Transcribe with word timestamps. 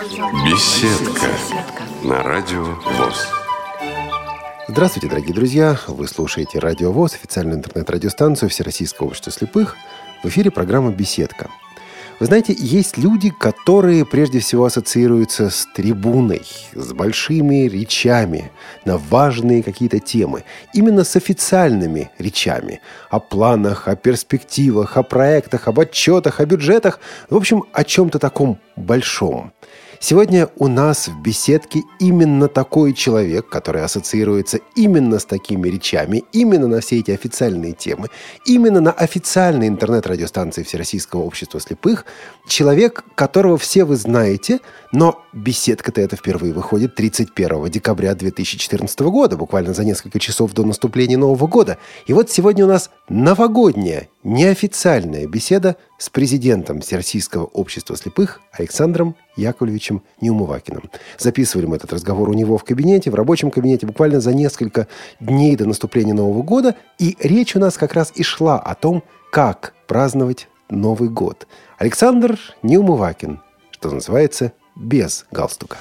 Беседка 0.00 1.28
на 2.02 2.22
радио 2.22 2.64
ВОЗ. 2.64 3.28
Здравствуйте, 4.66 5.08
дорогие 5.10 5.34
друзья! 5.34 5.78
Вы 5.88 6.08
слушаете 6.08 6.58
Радио 6.58 6.90
ВОЗ, 6.90 7.16
официальную 7.16 7.58
интернет-радиостанцию 7.58 8.48
Всероссийского 8.48 9.08
общества 9.08 9.30
слепых. 9.30 9.76
В 10.22 10.28
эфире 10.28 10.50
программа 10.50 10.90
«Беседка». 10.90 11.50
Вы 12.18 12.26
знаете, 12.26 12.54
есть 12.56 12.98
люди, 12.98 13.30
которые 13.30 14.04
прежде 14.04 14.40
всего 14.40 14.66
ассоциируются 14.66 15.48
с 15.48 15.66
трибуной, 15.74 16.42
с 16.74 16.92
большими 16.92 17.66
речами 17.66 18.52
на 18.84 18.98
важные 18.98 19.62
какие-то 19.62 20.00
темы. 20.00 20.44
Именно 20.74 21.04
с 21.04 21.16
официальными 21.16 22.10
речами. 22.18 22.80
О 23.08 23.20
планах, 23.20 23.88
о 23.88 23.96
перспективах, 23.96 24.98
о 24.98 25.02
проектах, 25.02 25.66
об 25.66 25.78
отчетах, 25.78 26.40
о 26.40 26.46
бюджетах. 26.46 27.00
В 27.30 27.36
общем, 27.36 27.64
о 27.72 27.84
чем-то 27.84 28.18
таком 28.18 28.58
большом. 28.76 29.52
Сегодня 30.02 30.48
у 30.56 30.66
нас 30.66 31.08
в 31.08 31.20
беседке 31.20 31.82
именно 31.98 32.48
такой 32.48 32.94
человек, 32.94 33.50
который 33.50 33.84
ассоциируется 33.84 34.60
именно 34.74 35.18
с 35.18 35.26
такими 35.26 35.68
речами, 35.68 36.24
именно 36.32 36.66
на 36.68 36.80
все 36.80 37.00
эти 37.00 37.10
официальные 37.10 37.74
темы, 37.74 38.08
именно 38.46 38.80
на 38.80 38.92
официальной 38.92 39.68
интернет-радиостанции 39.68 40.62
Всероссийского 40.62 41.20
общества 41.20 41.60
слепых, 41.60 42.06
человек, 42.48 43.04
которого 43.14 43.58
все 43.58 43.84
вы 43.84 43.96
знаете, 43.96 44.60
но 44.90 45.22
беседка-то 45.34 46.00
это 46.00 46.16
впервые 46.16 46.54
выходит 46.54 46.94
31 46.94 47.68
декабря 47.68 48.14
2014 48.14 49.00
года, 49.00 49.36
буквально 49.36 49.74
за 49.74 49.84
несколько 49.84 50.18
часов 50.18 50.54
до 50.54 50.64
наступления 50.64 51.18
Нового 51.18 51.46
года. 51.46 51.76
И 52.06 52.14
вот 52.14 52.30
сегодня 52.30 52.64
у 52.64 52.68
нас 52.68 52.90
новогодняя, 53.10 54.08
неофициальная 54.22 55.26
беседа 55.26 55.76
с 55.98 56.10
президентом 56.10 56.80
Всероссийского 56.80 57.44
общества 57.44 57.96
слепых 57.96 58.40
Александром 58.52 59.16
Яковлевичем 59.36 60.02
Неумывакиным. 60.20 60.90
Записывали 61.18 61.66
мы 61.66 61.76
этот 61.76 61.92
разговор 61.92 62.28
у 62.28 62.34
него 62.34 62.58
в 62.58 62.64
кабинете, 62.64 63.10
в 63.10 63.14
рабочем 63.14 63.50
кабинете, 63.50 63.86
буквально 63.86 64.20
за 64.20 64.34
несколько 64.34 64.88
дней 65.20 65.56
до 65.56 65.66
наступления 65.66 66.14
Нового 66.14 66.42
года. 66.42 66.76
И 66.98 67.16
речь 67.20 67.56
у 67.56 67.58
нас 67.58 67.76
как 67.78 67.94
раз 67.94 68.12
и 68.14 68.22
шла 68.22 68.58
о 68.58 68.74
том, 68.74 69.02
как 69.32 69.74
праздновать 69.86 70.48
Новый 70.68 71.08
год. 71.08 71.46
Александр 71.78 72.38
Неумывакин, 72.62 73.40
что 73.70 73.90
называется, 73.90 74.52
без 74.76 75.26
галстука. 75.30 75.78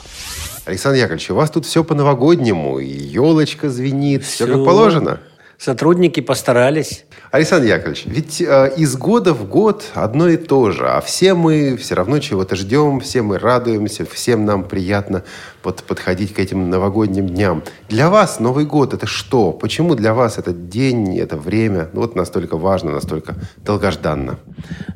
Александр 0.66 1.00
Яковлевич, 1.00 1.32
у 1.32 1.36
вас 1.36 1.50
тут 1.50 1.66
все 1.66 1.84
по-новогоднему. 1.84 2.80
И 2.80 2.88
елочка 2.88 3.70
звенит, 3.70 4.24
все, 4.24 4.46
все 4.46 4.54
как 4.54 4.66
положено. 4.66 5.20
Сотрудники 5.60 6.22
постарались. 6.22 7.04
Александр 7.32 7.68
Яковлевич, 7.68 8.06
ведь 8.06 8.40
э, 8.40 8.72
из 8.78 8.96
года 8.96 9.34
в 9.34 9.46
год 9.46 9.92
одно 9.94 10.30
и 10.30 10.38
то 10.38 10.72
же, 10.72 10.88
а 10.88 11.02
все 11.02 11.34
мы 11.34 11.76
все 11.76 11.96
равно 11.96 12.20
чего-то 12.20 12.56
ждем, 12.56 13.02
все 13.02 13.22
мы 13.22 13.38
радуемся, 13.38 14.06
всем 14.06 14.46
нам 14.46 14.64
приятно 14.64 15.26
под, 15.62 15.84
подходить 15.84 16.34
к 16.34 16.40
этим 16.40 16.70
новогодним 16.70 17.28
дням. 17.28 17.62
Для 17.90 18.10
вас 18.10 18.40
Новый 18.40 18.64
год 18.64 18.94
это 18.94 19.06
что? 19.06 19.52
Почему 19.52 19.96
для 19.96 20.14
вас 20.14 20.38
этот 20.38 20.70
день, 20.70 21.20
это 21.20 21.36
время 21.36 21.90
ну, 21.92 22.00
вот 22.02 22.16
настолько 22.16 22.56
важно, 22.56 22.92
настолько 22.92 23.36
долгожданно? 23.58 24.40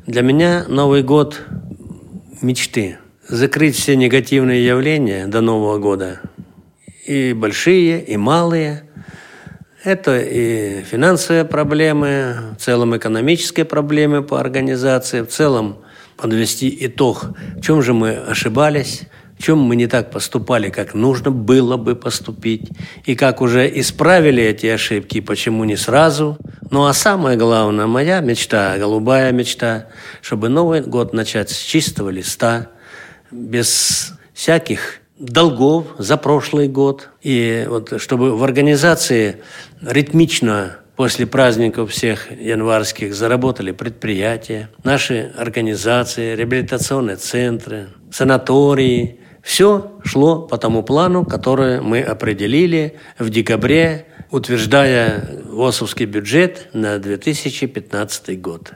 Для 0.06 0.22
меня 0.22 0.64
Новый 0.66 1.02
год 1.02 1.42
мечты. 2.40 2.96
Закрыть 3.28 3.76
все 3.76 3.96
негативные 3.96 4.64
явления 4.64 5.26
до 5.26 5.42
Нового 5.42 5.76
года. 5.76 6.22
И 7.06 7.34
большие, 7.34 8.02
и 8.02 8.16
малые– 8.16 8.88
это 9.84 10.18
и 10.18 10.82
финансовые 10.82 11.44
проблемы, 11.44 12.54
в 12.58 12.62
целом 12.62 12.96
экономические 12.96 13.64
проблемы 13.64 14.22
по 14.22 14.40
организации, 14.40 15.20
в 15.20 15.28
целом 15.28 15.78
подвести 16.16 16.74
итог, 16.80 17.26
в 17.56 17.60
чем 17.60 17.82
же 17.82 17.92
мы 17.92 18.12
ошибались, 18.16 19.02
в 19.38 19.42
чем 19.42 19.58
мы 19.58 19.76
не 19.76 19.86
так 19.86 20.10
поступали, 20.10 20.70
как 20.70 20.94
нужно 20.94 21.30
было 21.30 21.76
бы 21.76 21.96
поступить, 21.96 22.70
и 23.04 23.14
как 23.14 23.40
уже 23.42 23.68
исправили 23.80 24.42
эти 24.42 24.66
ошибки, 24.66 25.20
почему 25.20 25.64
не 25.64 25.76
сразу. 25.76 26.38
Ну 26.70 26.86
а 26.86 26.94
самое 26.94 27.36
главное, 27.36 27.86
моя 27.86 28.20
мечта, 28.20 28.78
голубая 28.78 29.32
мечта, 29.32 29.88
чтобы 30.22 30.48
Новый 30.48 30.80
год 30.80 31.12
начать 31.12 31.50
с 31.50 31.58
чистого 31.58 32.10
листа, 32.10 32.68
без 33.30 34.14
всяких 34.32 35.00
долгов 35.18 35.86
за 35.98 36.16
прошлый 36.16 36.68
год. 36.68 37.10
И 37.22 37.66
вот 37.68 38.00
чтобы 38.00 38.36
в 38.36 38.44
организации 38.44 39.42
ритмично 39.80 40.78
после 40.96 41.26
праздников 41.26 41.90
всех 41.90 42.30
январских 42.30 43.14
заработали 43.14 43.72
предприятия, 43.72 44.70
наши 44.84 45.32
организации, 45.36 46.34
реабилитационные 46.34 47.16
центры, 47.16 47.88
санатории. 48.12 49.20
Все 49.42 49.92
шло 50.04 50.42
по 50.42 50.56
тому 50.56 50.82
плану, 50.82 51.24
который 51.24 51.80
мы 51.80 52.00
определили 52.00 52.96
в 53.18 53.28
декабре, 53.28 54.06
утверждая 54.30 55.42
ВОСовский 55.44 56.06
бюджет 56.06 56.68
на 56.72 56.98
2015 56.98 58.40
год. 58.40 58.72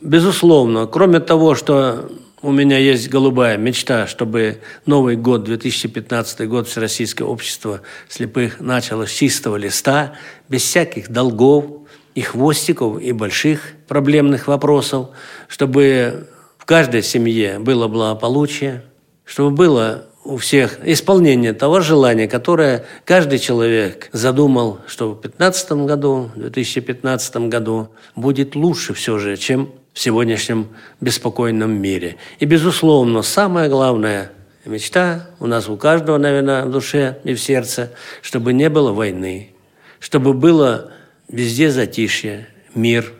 Безусловно, 0.00 0.86
кроме 0.86 1.20
того, 1.20 1.54
что 1.54 2.10
у 2.42 2.52
меня 2.52 2.78
есть 2.78 3.08
голубая 3.10 3.58
мечта, 3.58 4.06
чтобы 4.06 4.60
Новый 4.86 5.16
год, 5.16 5.44
2015 5.44 6.48
год 6.48 6.68
Всероссийское 6.68 7.26
общество 7.26 7.82
слепых 8.08 8.60
начало 8.60 9.06
с 9.06 9.10
чистого 9.10 9.56
листа, 9.56 10.14
без 10.48 10.62
всяких 10.62 11.10
долгов 11.10 11.66
и 12.14 12.22
хвостиков, 12.22 13.00
и 13.00 13.12
больших 13.12 13.72
проблемных 13.88 14.48
вопросов, 14.48 15.08
чтобы 15.48 16.28
в 16.56 16.64
каждой 16.64 17.02
семье 17.02 17.58
было 17.58 17.88
благополучие, 17.88 18.84
чтобы 19.24 19.50
было 19.50 20.06
у 20.24 20.36
всех 20.36 20.78
исполнение 20.84 21.52
того 21.52 21.80
желания, 21.80 22.28
которое 22.28 22.84
каждый 23.04 23.38
человек 23.38 24.08
задумал, 24.12 24.80
что 24.86 25.10
в 25.10 25.20
2015 25.20 25.72
году, 25.86 26.30
в 26.34 26.38
2015 26.38 27.36
году 27.48 27.88
будет 28.16 28.54
лучше 28.54 28.94
все 28.94 29.18
же, 29.18 29.36
чем 29.36 29.70
в 29.92 30.00
сегодняшнем 30.00 30.68
беспокойном 31.00 31.72
мире. 31.72 32.16
И, 32.38 32.44
безусловно, 32.44 33.22
самое 33.22 33.68
главное 33.68 34.32
мечта 34.64 35.28
у 35.40 35.46
нас 35.46 35.68
у 35.68 35.76
каждого, 35.76 36.18
наверное, 36.18 36.64
в 36.64 36.70
душе 36.70 37.18
и 37.24 37.34
в 37.34 37.40
сердце, 37.40 37.92
чтобы 38.22 38.52
не 38.52 38.68
было 38.68 38.92
войны, 38.92 39.50
чтобы 39.98 40.32
было 40.32 40.92
везде 41.28 41.70
затишье, 41.70 42.46
мир, 42.74 43.12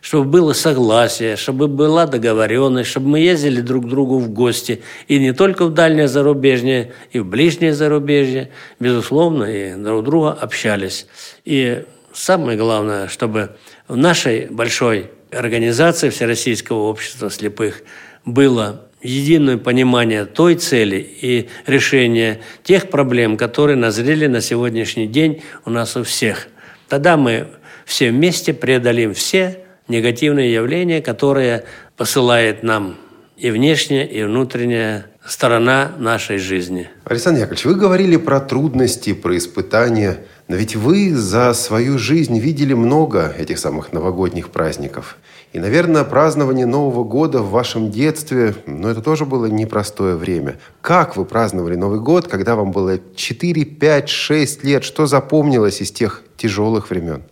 чтобы 0.00 0.24
было 0.30 0.52
согласие, 0.52 1.36
чтобы 1.36 1.68
была 1.68 2.06
договоренность, 2.06 2.90
чтобы 2.90 3.08
мы 3.08 3.20
ездили 3.20 3.60
друг 3.60 3.86
к 3.86 3.88
другу 3.88 4.18
в 4.18 4.30
гости, 4.30 4.82
и 5.08 5.18
не 5.18 5.32
только 5.32 5.66
в 5.66 5.74
дальнее 5.74 6.08
зарубежье, 6.08 6.92
и 7.10 7.18
в 7.18 7.26
ближнее 7.26 7.74
зарубежье, 7.74 8.50
безусловно, 8.78 9.44
и 9.44 9.74
друг 9.74 10.04
друга 10.04 10.32
общались. 10.32 11.06
И 11.44 11.84
самое 12.12 12.56
главное, 12.56 13.08
чтобы 13.08 13.56
в 13.88 13.96
нашей 13.96 14.46
большой 14.46 15.10
организации 15.30 16.10
Всероссийского 16.10 16.88
общества 16.88 17.30
слепых 17.30 17.82
было 18.24 18.86
единое 19.02 19.56
понимание 19.56 20.24
той 20.24 20.56
цели 20.56 20.96
и 20.96 21.48
решение 21.66 22.40
тех 22.62 22.90
проблем, 22.90 23.36
которые 23.36 23.76
назрели 23.76 24.26
на 24.26 24.40
сегодняшний 24.40 25.06
день 25.06 25.42
у 25.64 25.70
нас 25.70 25.96
у 25.96 26.02
всех. 26.02 26.48
Тогда 26.88 27.16
мы 27.16 27.48
все 27.84 28.10
вместе 28.10 28.52
преодолим 28.52 29.14
все 29.14 29.60
негативные 29.88 30.52
явления, 30.52 31.00
которые 31.00 31.64
посылает 31.96 32.62
нам 32.62 32.96
и 33.36 33.50
внешняя, 33.50 34.04
и 34.04 34.22
внутренняя 34.24 35.06
сторона 35.24 35.92
нашей 35.98 36.38
жизни. 36.38 36.88
Александр 37.04 37.40
Яковлевич, 37.40 37.64
вы 37.66 37.74
говорили 37.74 38.16
про 38.16 38.40
трудности, 38.40 39.12
про 39.12 39.36
испытания– 39.36 40.18
но 40.48 40.56
ведь 40.56 40.76
вы 40.76 41.14
за 41.14 41.52
свою 41.54 41.98
жизнь 41.98 42.38
видели 42.38 42.72
много 42.72 43.34
этих 43.36 43.58
самых 43.58 43.92
новогодних 43.92 44.50
праздников. 44.50 45.16
И, 45.52 45.58
наверное, 45.58 46.04
празднование 46.04 46.66
Нового 46.66 47.02
года 47.02 47.40
в 47.40 47.50
вашем 47.50 47.90
детстве, 47.90 48.54
ну, 48.66 48.88
это 48.88 49.02
тоже 49.02 49.24
было 49.24 49.46
непростое 49.46 50.14
время. 50.14 50.58
Как 50.82 51.16
вы 51.16 51.24
праздновали 51.24 51.74
Новый 51.74 51.98
год, 51.98 52.28
когда 52.28 52.54
вам 52.54 52.70
было 52.70 53.00
4, 53.16 53.64
5, 53.64 54.08
6 54.08 54.64
лет? 54.64 54.84
Что 54.84 55.06
запомнилось 55.06 55.80
из 55.80 55.90
тех 55.90 56.22
тяжелых 56.36 56.90
времен? 56.90 57.24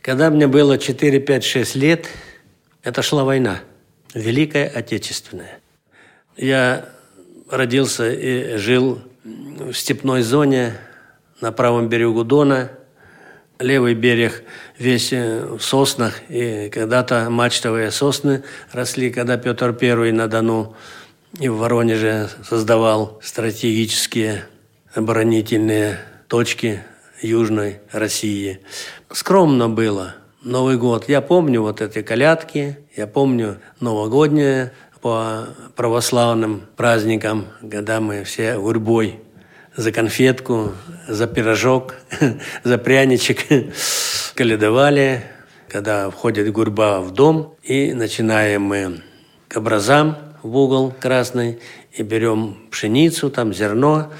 Когда 0.00 0.30
мне 0.30 0.46
было 0.46 0.78
4, 0.78 1.20
5, 1.20 1.44
6 1.44 1.74
лет, 1.76 2.06
это 2.82 3.02
шла 3.02 3.24
война. 3.24 3.60
Великая 4.14 4.68
Отечественная. 4.68 5.58
Я 6.36 6.88
родился 7.50 8.10
и 8.10 8.56
жил 8.56 9.00
в 9.24 9.74
степной 9.74 10.22
зоне 10.22 10.74
на 11.42 11.52
правом 11.52 11.88
берегу 11.88 12.24
Дона, 12.24 12.70
левый 13.58 13.94
берег 13.94 14.44
весь 14.78 15.12
э, 15.12 15.44
в 15.44 15.60
соснах, 15.60 16.22
и 16.28 16.70
когда-то 16.70 17.28
мачтовые 17.28 17.90
сосны 17.90 18.44
росли, 18.72 19.10
когда 19.10 19.36
Петр 19.36 19.76
I 19.78 20.12
на 20.12 20.28
Дону 20.28 20.74
и 21.38 21.48
в 21.48 21.56
Воронеже 21.56 22.28
создавал 22.48 23.18
стратегические 23.22 24.44
оборонительные 24.94 25.98
точки 26.28 26.82
Южной 27.20 27.80
России. 27.90 28.60
Скромно 29.10 29.68
было. 29.68 30.14
Новый 30.42 30.76
год. 30.76 31.08
Я 31.08 31.20
помню 31.20 31.62
вот 31.62 31.80
эти 31.80 32.02
колядки, 32.02 32.78
я 32.96 33.06
помню 33.06 33.58
новогоднее 33.80 34.72
по 35.00 35.46
православным 35.76 36.62
праздникам, 36.76 37.46
когда 37.60 38.00
мы 38.00 38.24
все 38.24 38.58
гурьбой 38.58 39.20
за 39.76 39.92
конфетку, 39.92 40.72
за 41.08 41.26
пирожок, 41.26 41.94
за 42.64 42.78
пряничек. 42.78 43.46
Каледовали, 44.34 45.22
когда 45.68 46.10
входит 46.10 46.50
гурьба 46.52 47.00
в 47.00 47.12
дом, 47.12 47.56
и 47.62 47.92
начинаем 47.92 48.62
мы 48.62 49.02
к 49.48 49.56
образам 49.56 50.16
в 50.42 50.56
угол 50.56 50.92
красный, 50.98 51.58
и 51.92 52.02
берем 52.02 52.68
пшеницу, 52.70 53.30
там 53.30 53.52
зерно, 53.52 54.10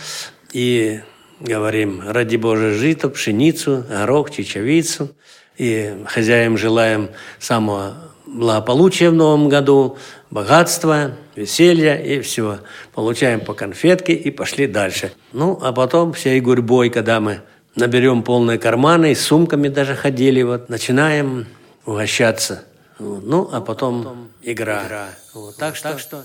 и 0.53 1.01
говорим, 1.41 2.03
ради 2.07 2.37
Божия 2.37 2.73
жито, 2.73 3.09
пшеницу, 3.09 3.85
горох, 3.89 4.31
чечевицу, 4.31 5.11
и 5.57 6.03
хозяям 6.07 6.57
желаем 6.57 7.11
самого 7.39 8.12
благополучия 8.33 9.11
в 9.11 9.15
новом 9.15 9.49
году, 9.49 9.97
богатства, 10.31 11.13
веселья 11.37 11.97
и 11.97 12.21
все. 12.21 12.59
Получаем 12.95 13.41
по 13.41 13.55
конфетке 13.55 14.15
и 14.15 14.31
пошли 14.31 14.67
дальше. 14.67 15.13
Ну, 15.33 15.59
а 15.63 15.73
потом 15.73 16.13
всей 16.13 16.41
гурьбой, 16.41 16.91
когда 16.91 17.21
мы 17.21 17.41
наберем 17.77 18.23
полные 18.23 18.59
карманы, 18.59 19.13
и 19.13 19.15
с 19.15 19.23
сумками 19.23 19.69
даже 19.69 19.95
ходили, 19.95 20.43
вот, 20.43 20.69
начинаем 20.69 21.47
угощаться. 21.87 22.65
Вот. 22.99 23.23
Ну, 23.25 23.49
а 23.53 23.61
потом 23.61 24.29
игра. 24.43 24.85
игра. 24.87 25.07
Вот. 25.35 25.57
Так, 25.57 25.77
что... 25.77 25.91
так 25.91 25.99
что... 25.99 26.25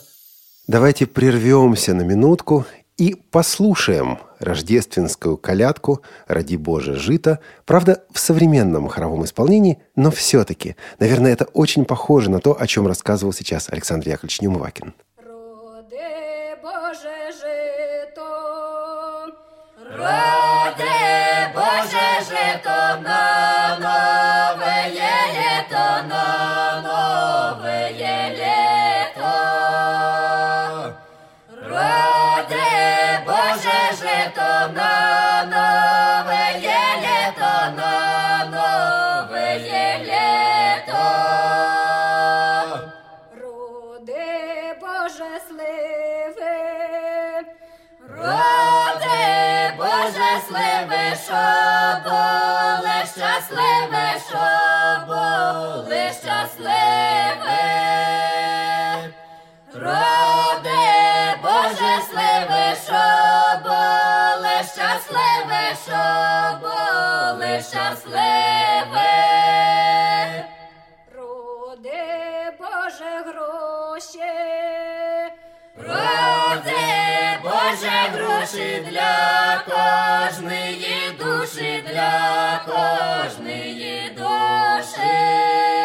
Давайте 0.67 1.05
прервемся 1.05 1.93
на 1.93 2.01
минутку 2.01 2.65
и 2.97 3.15
послушаем 3.31 4.19
рождественскую 4.39 5.37
колядку 5.37 6.01
«Ради 6.27 6.55
Боже 6.55 6.95
жито», 6.95 7.39
правда, 7.65 8.03
в 8.11 8.19
современном 8.19 8.87
хоровом 8.87 9.25
исполнении, 9.25 9.81
но 9.95 10.11
все-таки, 10.11 10.75
наверное, 10.99 11.33
это 11.33 11.45
очень 11.53 11.85
похоже 11.85 12.29
на 12.29 12.39
то, 12.39 12.55
о 12.59 12.67
чем 12.67 12.87
рассказывал 12.87 13.33
сейчас 13.33 13.69
Александр 13.69 14.09
Яковлевич 14.09 14.41
Неумывакин. 14.41 14.93
Роди 15.17 16.55
Боже 16.61 17.31
жито, 17.31 18.29
роди 19.95 20.83
Боже 21.53 22.05
жито 22.27 22.99
на 23.03 23.77
нове 23.79 24.93
лето, 24.93 26.03
на 26.07 26.81
нове 27.61 27.91
лето. 27.97 28.66
Нове 35.53 36.45
лето, 36.63 37.53
на 37.77 37.95
нове 38.53 39.49
лето. 40.09 41.07
Роди 43.41 44.75
Боже 44.81 45.29
роди 48.09 49.73
Боже 49.77 50.29
сливи, 50.47 51.15
що 51.25 51.43
були 52.03 52.97
щасливі, 53.15 54.07
що 54.29 54.47
були 55.07 56.11
щасливі. 56.23 57.17
Щасливі, 65.07 65.75
що 65.85 66.03
були 66.61 67.61
щасливі. 67.61 68.27
Роди 71.15 72.53
Боже 72.59 73.23
гроші, 73.25 74.33
роди 75.77 76.77
Боже 77.43 77.97
гроші 78.13 78.85
для 78.91 79.63
кожної 79.65 81.11
душі, 81.19 81.83
для 81.87 82.61
кожної 82.65 84.09
душі. 84.17 85.76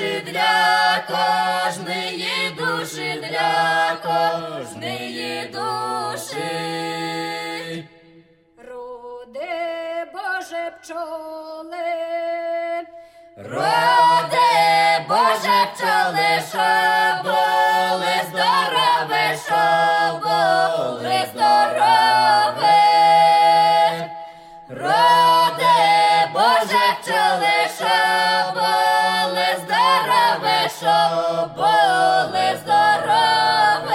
Гроші 0.00 0.22
для 0.26 1.04
кожної 1.08 2.50
душі, 2.58 3.24
для 3.30 3.96
кожної 4.02 5.50
душі. 5.52 6.44
Роди 8.68 10.06
Боже 10.12 10.72
пчоли, 10.82 11.92
роди 13.36 14.50
Боже 15.08 15.68
пчоли, 15.74 16.42
що 16.48 16.68
були 17.22 18.14
здорові, 18.28 19.26
що 19.46 19.62
були 20.22 21.18
здорові. 21.34 22.80
Роди 24.68 25.80
Боже 26.32 26.84
пчоли, 27.02 27.56
що 27.76 27.94
були 28.54 28.79
здорові, 30.80 30.80
що 30.80 31.50
були 31.56 32.56
здорові. 32.56 33.94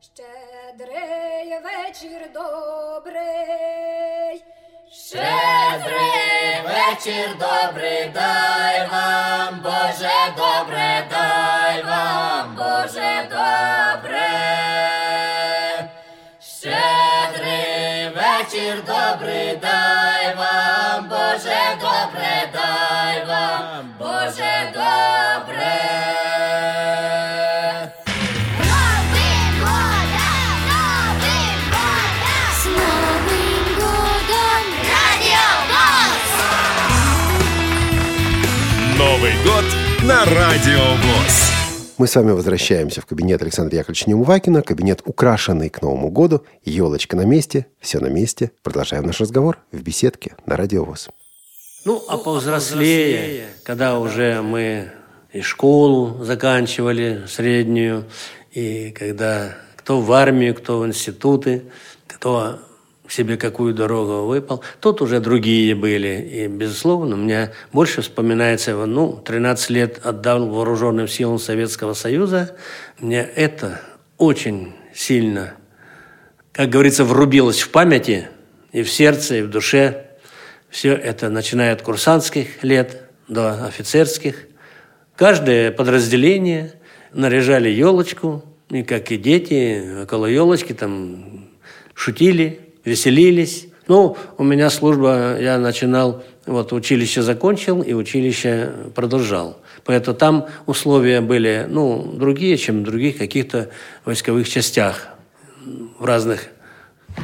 Щедрий 0.00 1.58
вечір 1.64 2.20
добрий, 2.34 4.44
щедрий 4.92 6.60
вечір 6.64 7.36
добрий, 7.38 8.10
дай 8.14 8.88
вам, 8.88 9.60
Боже 9.62 10.32
добре, 10.36 11.04
дай 11.10 11.82
вам, 11.82 12.56
Боже 12.56 13.28
добре. 13.30 14.71
Вечір 18.52 18.82
добрий, 18.86 19.58
дай 19.62 20.36
вам, 20.36 21.08
Боже 21.08 21.56
добре, 21.80 22.50
дай 22.52 23.26
вам, 23.26 23.94
Боже 23.98 24.72
добре. 24.74 26.12
Новый 38.98 39.32
год 39.44 39.64
на 40.02 40.24
Радио 40.24 40.96
ВОЗ. 40.96 41.51
Мы 42.02 42.08
с 42.08 42.16
вами 42.16 42.32
возвращаемся 42.32 43.00
в 43.00 43.06
кабинет 43.06 43.42
Александра 43.42 43.78
Яковлевича 43.78 44.10
Неумывакина, 44.10 44.62
кабинет, 44.62 45.02
украшенный 45.04 45.68
к 45.68 45.82
Новому 45.82 46.10
году, 46.10 46.44
елочка 46.64 47.16
на 47.16 47.24
месте, 47.24 47.68
все 47.78 48.00
на 48.00 48.08
месте. 48.08 48.50
Продолжаем 48.64 49.06
наш 49.06 49.20
разговор 49.20 49.60
в 49.70 49.80
беседке 49.82 50.34
на 50.44 50.56
Радио 50.56 50.84
ВОЗ. 50.84 51.10
Ну, 51.84 52.02
а 52.08 52.18
повзрослее, 52.18 53.44
когда 53.62 54.00
уже 54.00 54.42
мы 54.42 54.90
и 55.32 55.42
школу 55.42 56.24
заканчивали, 56.24 57.22
среднюю, 57.28 58.06
и 58.50 58.90
когда 58.90 59.54
кто 59.76 60.00
в 60.00 60.10
армию, 60.10 60.56
кто 60.56 60.80
в 60.80 60.86
институты, 60.88 61.66
кто 62.08 62.58
себе 63.08 63.36
какую 63.36 63.74
дорогу 63.74 64.26
выпал, 64.26 64.62
тут 64.80 65.02
уже 65.02 65.20
другие 65.20 65.74
были. 65.74 66.28
И, 66.32 66.46
безусловно, 66.46 67.16
мне 67.16 67.52
больше 67.72 68.00
вспоминается, 68.02 68.74
ну, 68.86 69.20
13 69.24 69.70
лет 69.70 70.00
отдал 70.04 70.46
вооруженным 70.48 71.08
силам 71.08 71.38
Советского 71.38 71.94
Союза. 71.94 72.56
Мне 72.98 73.20
это 73.20 73.80
очень 74.18 74.72
сильно, 74.94 75.54
как 76.52 76.68
говорится, 76.70 77.04
врубилось 77.04 77.60
в 77.60 77.70
памяти 77.70 78.28
и 78.72 78.82
в 78.82 78.90
сердце, 78.90 79.36
и 79.36 79.42
в 79.42 79.50
душе. 79.50 80.06
Все 80.70 80.94
это 80.94 81.28
начиная 81.28 81.72
от 81.72 81.82
курсантских 81.82 82.62
лет 82.62 83.02
до 83.28 83.66
офицерских. 83.66 84.46
Каждое 85.16 85.70
подразделение 85.70 86.72
наряжали 87.12 87.68
елочку, 87.68 88.44
и 88.70 88.82
как 88.82 89.10
и 89.12 89.18
дети 89.18 90.02
около 90.02 90.26
елочки 90.26 90.72
там 90.72 91.50
шутили, 91.94 92.61
веселились. 92.84 93.66
Ну, 93.88 94.16
у 94.38 94.44
меня 94.44 94.70
служба, 94.70 95.38
я 95.40 95.58
начинал, 95.58 96.22
вот 96.46 96.72
училище 96.72 97.22
закончил 97.22 97.82
и 97.82 97.92
училище 97.92 98.72
продолжал. 98.94 99.58
Поэтому 99.84 100.16
там 100.16 100.46
условия 100.66 101.20
были, 101.20 101.66
ну, 101.68 102.12
другие, 102.14 102.56
чем 102.56 102.82
в 102.82 102.84
других 102.84 103.18
каких-то 103.18 103.70
войсковых 104.04 104.48
частях 104.48 105.08
в 105.98 106.04
разных 106.04 106.48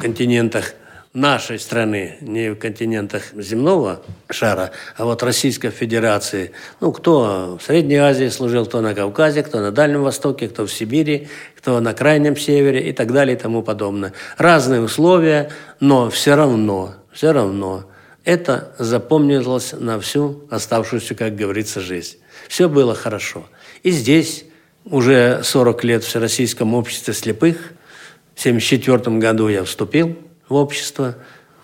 континентах 0.01 0.73
нашей 1.19 1.59
страны, 1.59 2.17
не 2.21 2.49
в 2.49 2.55
континентах 2.55 3.33
земного 3.35 4.01
шара, 4.29 4.71
а 4.97 5.05
вот 5.05 5.21
Российской 5.21 5.69
Федерации. 5.69 6.51
Ну, 6.79 6.91
кто 6.91 7.57
в 7.59 7.63
Средней 7.65 7.97
Азии 7.97 8.29
служил, 8.29 8.65
кто 8.65 8.81
на 8.81 8.95
Кавказе, 8.95 9.43
кто 9.43 9.59
на 9.59 9.71
Дальнем 9.71 10.03
Востоке, 10.03 10.47
кто 10.47 10.65
в 10.65 10.71
Сибири, 10.71 11.27
кто 11.57 11.79
на 11.79 11.93
Крайнем 11.93 12.37
Севере 12.37 12.89
и 12.89 12.93
так 12.93 13.11
далее 13.11 13.35
и 13.35 13.39
тому 13.39 13.61
подобное. 13.61 14.13
Разные 14.37 14.81
условия, 14.81 15.51
но 15.79 16.09
все 16.09 16.35
равно, 16.35 16.95
все 17.11 17.31
равно 17.31 17.85
Это 18.25 18.73
запомнилось 18.77 19.73
на 19.73 19.99
всю 19.99 20.45
оставшуюся, 20.51 21.15
как 21.15 21.35
говорится, 21.35 21.79
жизнь. 21.79 22.17
Все 22.47 22.69
было 22.69 22.93
хорошо. 22.93 23.45
И 23.81 23.91
здесь 23.91 24.45
уже 24.85 25.41
40 25.43 25.83
лет 25.83 26.03
в 26.03 26.07
Всероссийском 26.07 26.73
обществе 26.73 27.13
слепых. 27.13 27.73
В 28.35 28.39
1974 28.39 29.17
году 29.17 29.47
я 29.47 29.63
вступил 29.63 30.15
в 30.49 30.55
общество. 30.55 31.15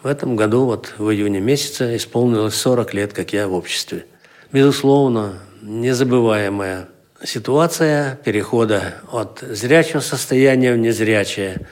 В 0.03 0.07
этом 0.07 0.35
году, 0.35 0.65
вот 0.65 0.93
в 0.97 1.09
июне 1.09 1.39
месяце, 1.39 1.95
исполнилось 1.95 2.55
40 2.55 2.93
лет, 2.93 3.13
как 3.13 3.33
я 3.33 3.47
в 3.47 3.53
обществе. 3.53 4.05
Безусловно, 4.51 5.39
незабываемая 5.61 6.87
ситуация 7.23 8.17
перехода 8.23 8.95
от 9.11 9.39
зрячего 9.39 9.99
состояния 9.99 10.73
в 10.73 10.77
незрячее. 10.77 11.67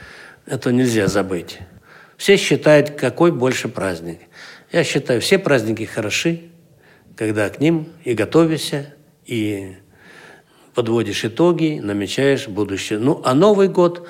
Это 0.48 0.72
нельзя 0.72 1.08
забыть. 1.08 1.60
Все 2.18 2.38
считают, 2.38 2.92
какой 2.92 3.32
больше 3.32 3.70
праздник. 3.70 4.20
Я 4.72 4.84
считаю, 4.84 5.22
все 5.22 5.38
праздники 5.38 5.84
хороши, 5.84 6.50
когда 7.16 7.48
к 7.50 7.60
ним 7.60 7.90
и 8.04 8.16
готовишься, 8.16 8.96
и 9.26 9.76
подводишь 10.74 11.24
итоги, 11.24 11.80
намечаешь 11.82 12.48
будущее. 12.48 12.98
Ну, 12.98 13.22
а 13.24 13.36
Новый 13.36 13.68
год, 13.68 14.08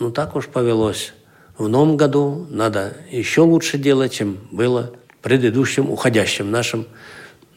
ну, 0.00 0.10
так 0.10 0.34
уж 0.34 0.48
повелось. 0.48 1.12
В 1.60 1.68
новом 1.68 1.98
году 1.98 2.46
надо 2.48 2.94
еще 3.10 3.42
лучше 3.42 3.76
делать, 3.76 4.14
чем 4.14 4.38
было 4.50 4.92
в 5.18 5.22
предыдущем, 5.22 5.90
уходящем 5.90 6.50
нашем 6.50 6.86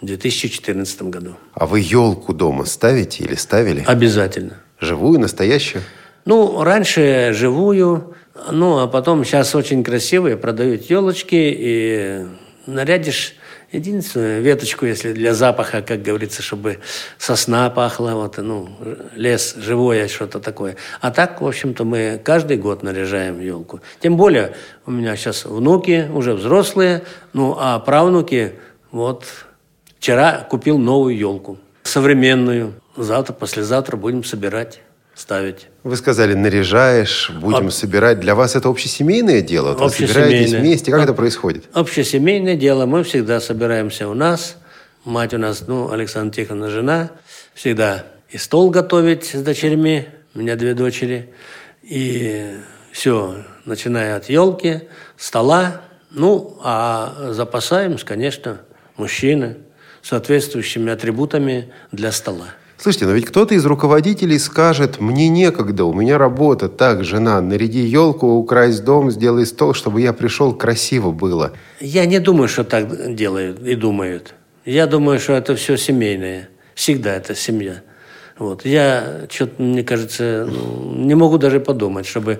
2014 0.01 1.03
году. 1.03 1.35
А 1.53 1.65
вы 1.65 1.79
елку 1.79 2.33
дома 2.33 2.65
ставите 2.65 3.23
или 3.23 3.35
ставили? 3.35 3.81
Обязательно. 3.87 4.57
Живую, 4.81 5.21
настоящую? 5.21 5.83
Ну, 6.25 6.61
раньше 6.63 7.31
живую, 7.33 8.13
ну, 8.51 8.79
а 8.79 8.87
потом 8.87 9.23
сейчас 9.23 9.55
очень 9.55 9.85
красивые 9.85 10.35
продают 10.35 10.81
елочки 10.89 11.37
и 11.57 12.25
нарядишь 12.65 13.35
единственную 13.73 14.41
веточку, 14.41 14.85
если 14.85 15.11
для 15.11 15.33
запаха, 15.33 15.81
как 15.81 16.01
говорится, 16.01 16.41
чтобы 16.41 16.79
сосна 17.17 17.69
пахла, 17.69 18.11
вот, 18.11 18.37
ну, 18.37 18.69
лес 19.15 19.55
живое, 19.57 20.07
что-то 20.07 20.39
такое. 20.39 20.77
А 21.01 21.11
так, 21.11 21.41
в 21.41 21.47
общем-то, 21.47 21.83
мы 21.83 22.21
каждый 22.23 22.57
год 22.57 22.83
наряжаем 22.83 23.41
елку. 23.41 23.81
Тем 23.99 24.15
более, 24.15 24.53
у 24.85 24.91
меня 24.91 25.15
сейчас 25.15 25.45
внуки 25.45 26.07
уже 26.13 26.33
взрослые, 26.33 27.03
ну, 27.33 27.57
а 27.59 27.79
правнуки, 27.79 28.53
вот, 28.91 29.25
вчера 29.97 30.47
купил 30.49 30.77
новую 30.77 31.17
елку, 31.17 31.57
современную. 31.81 32.75
Завтра, 32.95 33.33
послезавтра 33.33 33.97
будем 33.97 34.23
собирать, 34.23 34.81
ставить. 35.15 35.67
Вы 35.83 35.95
сказали, 35.95 36.33
наряжаешь, 36.33 37.29
будем 37.29 37.67
Об- 37.67 37.71
собирать. 37.71 38.19
Для 38.19 38.35
вас 38.35 38.55
это 38.55 38.69
общесемейное 38.69 39.41
дело? 39.41 39.69
Вот 39.69 39.79
Вы 39.79 39.85
Общесемейное. 39.85 40.23
собираетесь 40.23 40.53
вместе? 40.53 40.91
Как 40.91 40.99
Об- 41.01 41.05
это 41.05 41.13
происходит? 41.13 41.65
Общесемейное 41.73 42.55
дело. 42.55 42.85
Мы 42.85 43.03
всегда 43.03 43.39
собираемся 43.39 44.07
у 44.07 44.13
нас. 44.13 44.57
Мать 45.05 45.33
у 45.33 45.37
нас, 45.37 45.65
ну, 45.67 45.91
Александра 45.91 46.33
Тихоновна, 46.33 46.69
жена. 46.71 47.11
Всегда 47.53 48.05
и 48.29 48.37
стол 48.37 48.69
готовить 48.69 49.25
с 49.25 49.41
дочерьми. 49.41 50.07
У 50.33 50.39
меня 50.39 50.55
две 50.55 50.73
дочери. 50.73 51.33
И 51.83 52.51
все, 52.91 53.35
начиная 53.65 54.15
от 54.15 54.29
елки, 54.29 54.81
стола. 55.17 55.81
Ну, 56.09 56.57
а 56.63 57.29
запасаемся, 57.31 58.05
конечно, 58.05 58.61
мужчины 58.97 59.57
соответствующими 60.01 60.91
атрибутами 60.91 61.71
для 61.91 62.11
стола. 62.11 62.47
Слушайте, 62.83 63.05
но 63.05 63.13
ведь 63.13 63.27
кто-то 63.27 63.55
из 63.55 63.65
руководителей 63.65 64.37
скажет, 64.37 64.99
мне 64.99 65.29
некогда, 65.29 65.85
у 65.85 65.93
меня 65.93 66.17
работа. 66.17 66.67
Так, 66.67 67.05
жена, 67.05 67.39
наряди 67.39 67.77
елку, 67.77 68.27
укрась 68.27 68.81
дом, 68.81 69.09
сделай 69.09 69.45
стол, 69.45 69.73
чтобы 69.73 70.01
я 70.01 70.11
пришел, 70.11 70.53
красиво 70.53 71.11
было. 71.11 71.53
Я 71.79 72.05
не 72.05 72.19
думаю, 72.19 72.49
что 72.49 72.65
так 72.65 73.15
делают 73.15 73.65
и 73.65 73.75
думают. 73.75 74.33
Я 74.65 74.85
думаю, 74.85 75.21
что 75.21 75.31
это 75.31 75.55
все 75.55 75.77
семейное. 75.77 76.49
Всегда 76.75 77.15
это 77.15 77.35
семья. 77.35 77.83
Вот. 78.37 78.65
Я, 78.65 79.27
что-то, 79.29 79.61
мне 79.61 79.85
кажется, 79.85 80.45
ну, 80.51 81.05
не 81.05 81.15
могу 81.15 81.37
даже 81.37 81.61
подумать, 81.61 82.05
чтобы 82.05 82.39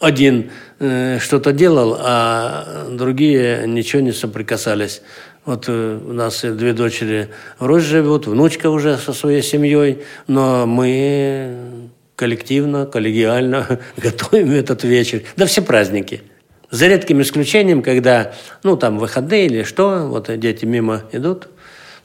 один 0.00 0.50
э, 0.80 1.18
что-то 1.20 1.52
делал, 1.52 1.98
а 2.00 2.86
другие 2.90 3.64
ничего 3.66 4.00
не 4.00 4.12
соприкасались. 4.12 5.02
Вот 5.44 5.64
э, 5.68 5.98
у 6.04 6.12
нас 6.12 6.42
две 6.42 6.72
дочери 6.72 7.28
в 7.58 7.66
Розе 7.66 7.86
живут, 7.86 8.26
внучка 8.26 8.70
уже 8.70 8.96
со 8.96 9.12
своей 9.12 9.42
семьей, 9.42 10.02
но 10.28 10.66
мы 10.66 11.90
коллективно, 12.14 12.86
коллегиально 12.86 13.80
готовим 13.96 14.52
этот 14.52 14.84
вечер. 14.84 15.22
Да 15.36 15.46
все 15.46 15.62
праздники. 15.62 16.22
За 16.70 16.86
редким 16.86 17.20
исключением, 17.20 17.82
когда, 17.82 18.32
ну, 18.62 18.76
там, 18.76 18.98
выходные 18.98 19.46
или 19.46 19.62
что, 19.64 20.06
вот 20.06 20.30
дети 20.38 20.64
мимо 20.64 21.02
идут, 21.12 21.48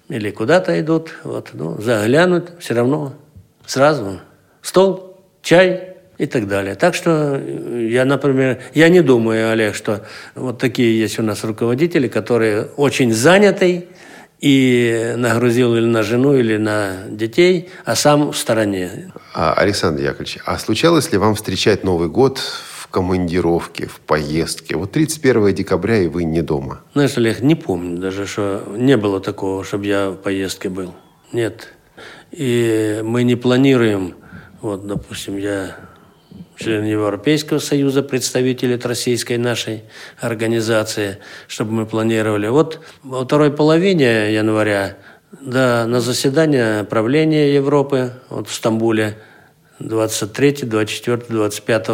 или 0.10 0.32
куда-то 0.32 0.80
идут, 0.80 1.14
вот, 1.24 1.52
ну, 1.54 1.80
заглянут, 1.80 2.52
все 2.60 2.74
равно 2.74 3.14
сразу 3.66 4.20
стол, 4.62 5.22
чай 5.42 5.97
и 6.18 6.26
так 6.26 6.48
далее. 6.48 6.76
Так 6.76 6.96
что 6.96 7.40
э, 7.40 7.88
я, 7.92 8.06
например, 8.06 8.60
я 8.74 8.90
не 8.90 9.02
думаю, 9.02 9.52
Олег, 9.52 9.76
что 9.76 10.02
вот 10.36 10.58
такие 10.58 11.00
есть 11.00 11.20
у 11.20 11.24
нас 11.24 11.44
руководители, 11.44 12.08
которые 12.08 12.68
очень 12.76 13.14
заняты 13.14 13.88
и 14.40 15.14
нагрузил 15.18 15.76
или 15.76 15.86
на 15.86 16.04
жену, 16.04 16.36
или 16.36 16.58
на 16.58 17.06
детей, 17.10 17.70
а 17.86 17.96
сам 17.96 18.32
в 18.32 18.38
стороне. 18.38 19.12
А, 19.34 19.54
Александр 19.54 20.02
Яковлевич, 20.02 20.40
а 20.46 20.58
случалось 20.60 21.12
ли 21.12 21.18
вам 21.18 21.36
встречать 21.36 21.84
Новый 21.84 22.10
год 22.10 22.40
в 22.40 22.88
командировке, 22.88 23.88
в 23.88 24.00
поездке? 24.00 24.76
Вот 24.76 24.92
31 24.92 25.54
декабря, 25.56 26.00
и 26.00 26.08
вы 26.08 26.24
не 26.24 26.42
дома. 26.42 26.82
Знаешь, 26.94 27.18
Олег, 27.18 27.42
не 27.42 27.56
помню 27.56 27.98
даже, 27.98 28.28
что 28.28 28.64
не 28.76 28.98
было 28.98 29.20
такого, 29.20 29.64
чтобы 29.64 29.86
я 29.86 30.12
в 30.12 30.16
поездке 30.16 30.70
был. 30.70 30.94
Нет. 31.32 31.70
И 32.32 33.02
мы 33.04 33.24
не 33.24 33.36
планируем, 33.36 34.16
вот, 34.62 34.86
допустим, 34.86 35.38
я 35.38 35.78
член 36.58 36.84
Европейского 36.86 37.60
Союза, 37.60 38.04
представитель 38.04 38.76
от 38.76 38.86
российской 38.86 39.38
нашей 39.38 39.84
организации, 40.20 41.20
чтобы 41.48 41.72
мы 41.72 41.86
планировали. 41.86 42.48
Вот 42.48 42.82
во 43.04 43.26
второй 43.26 43.52
половине 43.52 44.34
января 44.34 44.98
да, 45.42 45.86
на 45.86 46.02
заседание 46.02 46.84
правления 46.84 47.54
Европы 47.54 48.14
вот 48.30 48.48
в 48.48 48.54
Стамбуле 48.54 49.18
23, 49.80 50.64
24, 50.64 51.24
25 51.30 51.88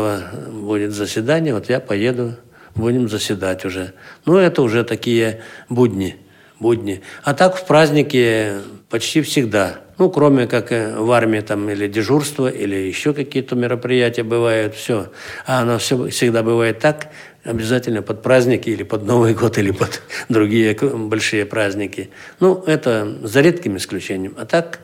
будет 0.51 0.91
заседание, 0.91 1.53
вот 1.53 1.69
я 1.69 1.79
поеду, 1.79 2.35
будем 2.75 3.09
заседать 3.09 3.65
уже. 3.65 3.93
Ну, 4.25 4.37
это 4.37 4.61
уже 4.61 4.83
такие 4.83 5.41
будни, 5.69 6.17
будни. 6.59 7.01
А 7.23 7.33
так 7.33 7.57
в 7.57 7.65
праздники 7.65 8.53
почти 8.89 9.21
всегда. 9.21 9.82
Ну, 9.97 10.09
кроме 10.09 10.47
как 10.47 10.71
э, 10.71 10.97
в 10.97 11.11
армии 11.11 11.41
там 11.41 11.69
или 11.69 11.87
дежурство, 11.87 12.47
или 12.47 12.75
еще 12.75 13.13
какие-то 13.13 13.55
мероприятия 13.55 14.23
бывают, 14.23 14.73
все. 14.75 15.11
А 15.45 15.61
оно 15.61 15.77
все 15.77 16.07
всегда 16.07 16.41
бывает 16.41 16.79
так, 16.79 17.09
обязательно 17.43 18.01
под 18.01 18.21
праздники 18.21 18.69
или 18.69 18.83
под 18.83 19.05
Новый 19.05 19.33
год, 19.33 19.57
или 19.57 19.71
под 19.71 20.01
другие 20.29 20.75
большие 20.75 21.45
праздники. 21.45 22.09
Ну, 22.39 22.63
это 22.65 23.17
за 23.21 23.41
редким 23.41 23.77
исключением. 23.77 24.33
А 24.37 24.45
так 24.45 24.79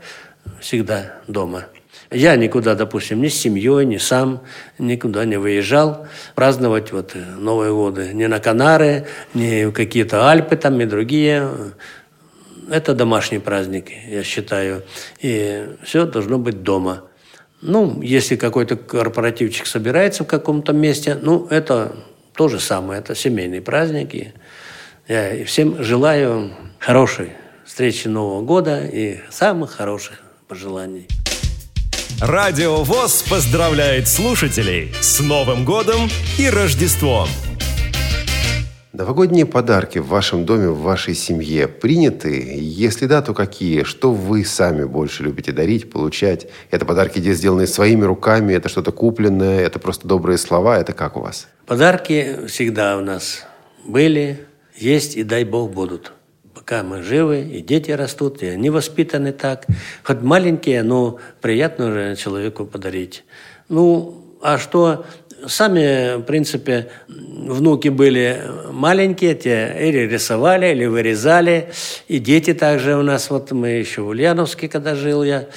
всегда 0.60 1.16
дома. 1.28 1.66
Я 2.12 2.36
никуда, 2.38 2.74
допустим, 2.74 3.22
ни 3.22 3.28
с 3.28 3.39
семьей, 3.39 3.86
ни 3.86 3.98
сам 3.98 4.42
никуда 4.80 5.25
не 5.25 5.38
выезжал 5.38 6.08
праздновать 6.34 6.92
вот 6.92 7.12
э, 7.16 7.20
Новые 7.20 7.72
годы. 7.72 8.13
Ни 8.13 8.25
на 8.25 8.39
Канары, 8.39 9.06
ни 9.36 9.66
в 9.66 9.72
какие-то 9.72 10.28
Альпы 10.28 10.56
там 10.56 10.82
и 10.82 10.86
другие. 10.86 11.50
Это 12.72 12.94
домашние 12.94 13.42
праздники, 13.42 13.98
я 14.08 14.24
считаю. 14.24 14.84
И 15.20 15.68
все 15.84 16.06
должно 16.06 16.38
быть 16.38 16.64
дома. 16.64 17.04
Ну, 17.62 18.02
если 18.02 18.36
какой-то 18.36 18.78
корпоративчик 18.78 19.66
собирается 19.66 20.24
в 20.24 20.28
каком-то 20.28 20.72
месте, 20.72 21.18
ну, 21.22 21.48
это 21.50 21.96
то 22.34 22.48
же 22.48 22.60
самое, 22.60 23.02
это 23.02 23.16
семейные 23.16 23.62
праздники. 23.62 24.34
Я 25.08 25.44
всем 25.46 25.84
желаю 25.84 26.52
хорошей 26.80 27.32
встречи 27.66 28.08
Нового 28.08 28.42
года 28.42 28.86
и 28.86 29.20
самых 29.30 29.72
хороших 29.72 30.22
пожеланий. 30.48 31.08
Радио 32.22 32.84
ВОЗ 32.84 33.24
поздравляет 33.30 34.08
слушателей 34.08 34.94
с 35.02 35.20
Новым 35.20 35.66
годом 35.66 36.10
и 36.38 36.50
Рождеством. 36.50 37.28
Новогодние 39.00 39.46
подарки 39.46 39.98
в 39.98 40.08
вашем 40.08 40.46
доме, 40.46 40.68
в 40.68 40.82
вашей 40.82 41.13
семье 41.13 41.70
приняты? 41.70 42.58
Если 42.60 43.06
да, 43.06 43.22
то 43.22 43.34
какие? 43.34 43.84
Что 43.84 44.12
вы 44.12 44.44
сами 44.44 44.84
больше 44.84 45.24
любите 45.24 45.53
дарить, 45.53 45.89
получать? 45.89 46.48
Это 46.70 46.86
подарки, 46.86 47.20
где 47.20 47.32
сделаны 47.32 47.65
своими 47.65 48.03
руками, 48.03 48.51
это 48.51 48.68
что-то 48.68 48.91
купленное, 48.91 49.62
это 49.62 49.79
просто 49.79 50.06
добрые 50.06 50.38
слова, 50.38 50.77
это 50.77 50.91
как 50.91 51.15
у 51.15 51.22
вас? 51.22 51.48
Подарки 51.65 52.46
всегда 52.48 52.98
у 52.98 53.01
нас 53.01 53.46
были, 53.86 54.46
есть 54.75 55.15
и 55.15 55.24
дай 55.24 55.46
Бог 55.46 55.72
будут. 55.72 56.12
Пока 56.53 56.84
мы 56.84 57.01
живы, 57.01 57.39
и 57.39 57.62
дети 57.62 57.91
растут, 57.91 58.44
и 58.44 58.48
они 58.48 58.70
воспитаны 58.70 59.32
так. 59.32 59.65
Хоть 60.03 60.22
маленькие, 60.24 60.84
но 60.84 61.20
приятно 61.39 61.94
же 61.94 62.18
человеку 62.18 62.65
подарить. 62.65 63.24
Ну, 63.70 64.25
а 64.41 64.58
что 64.58 65.06
сами, 65.48 66.17
в 66.17 66.24
принципе, 66.24 66.89
внуки 67.08 67.89
были 67.89 68.41
маленькие, 68.72 69.36
те 69.36 69.75
или 69.79 70.08
рисовали, 70.08 70.67
или 70.67 70.86
вырезали. 70.86 71.69
И 72.08 72.19
дети 72.19 72.53
также 72.53 72.96
у 72.96 73.01
нас, 73.01 73.29
вот 73.29 73.51
мы 73.51 73.69
еще 73.69 74.01
в 74.01 74.08
Ульяновске, 74.08 74.67
когда 74.67 74.96
жил 74.96 75.24
я, 75.24 75.48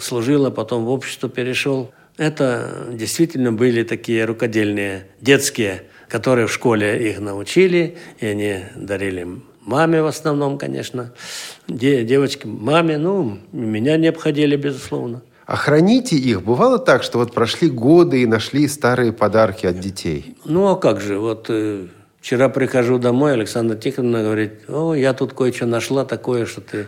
служил, 0.00 0.46
а 0.46 0.50
потом 0.50 0.84
в 0.84 0.90
общество 0.90 1.28
перешел. 1.28 1.92
Это 2.16 2.86
действительно 2.92 3.52
были 3.52 3.82
такие 3.82 4.24
рукодельные, 4.24 5.06
детские, 5.20 5.82
которые 6.08 6.46
в 6.46 6.52
школе 6.52 7.08
их 7.08 7.20
научили, 7.20 7.96
и 8.20 8.26
они 8.26 8.60
дарили 8.76 9.26
маме 9.64 10.02
в 10.02 10.06
основном, 10.06 10.58
конечно, 10.58 11.12
де, 11.68 12.04
девочки 12.04 12.46
маме, 12.46 12.98
ну, 12.98 13.38
меня 13.52 13.96
не 13.96 14.08
обходили, 14.08 14.56
безусловно. 14.56 15.22
А 15.46 15.56
храните 15.56 16.16
их? 16.16 16.42
Бывало 16.42 16.78
так, 16.78 17.02
что 17.02 17.18
вот 17.18 17.32
прошли 17.32 17.68
годы 17.68 18.22
и 18.22 18.26
нашли 18.26 18.68
старые 18.68 19.12
подарки 19.12 19.66
от 19.66 19.80
детей? 19.80 20.36
Ну, 20.44 20.68
а 20.68 20.76
как 20.76 21.00
же, 21.00 21.18
вот 21.18 21.46
э, 21.48 21.86
вчера 22.22 22.48
прихожу 22.48 22.98
домой, 22.98 23.34
Александра 23.34 23.76
Тихоновна 23.76 24.22
говорит, 24.22 24.52
о, 24.68 24.94
я 24.94 25.12
тут 25.12 25.34
кое-что 25.34 25.66
нашла 25.66 26.06
такое, 26.06 26.46
что 26.46 26.62
ты 26.62 26.86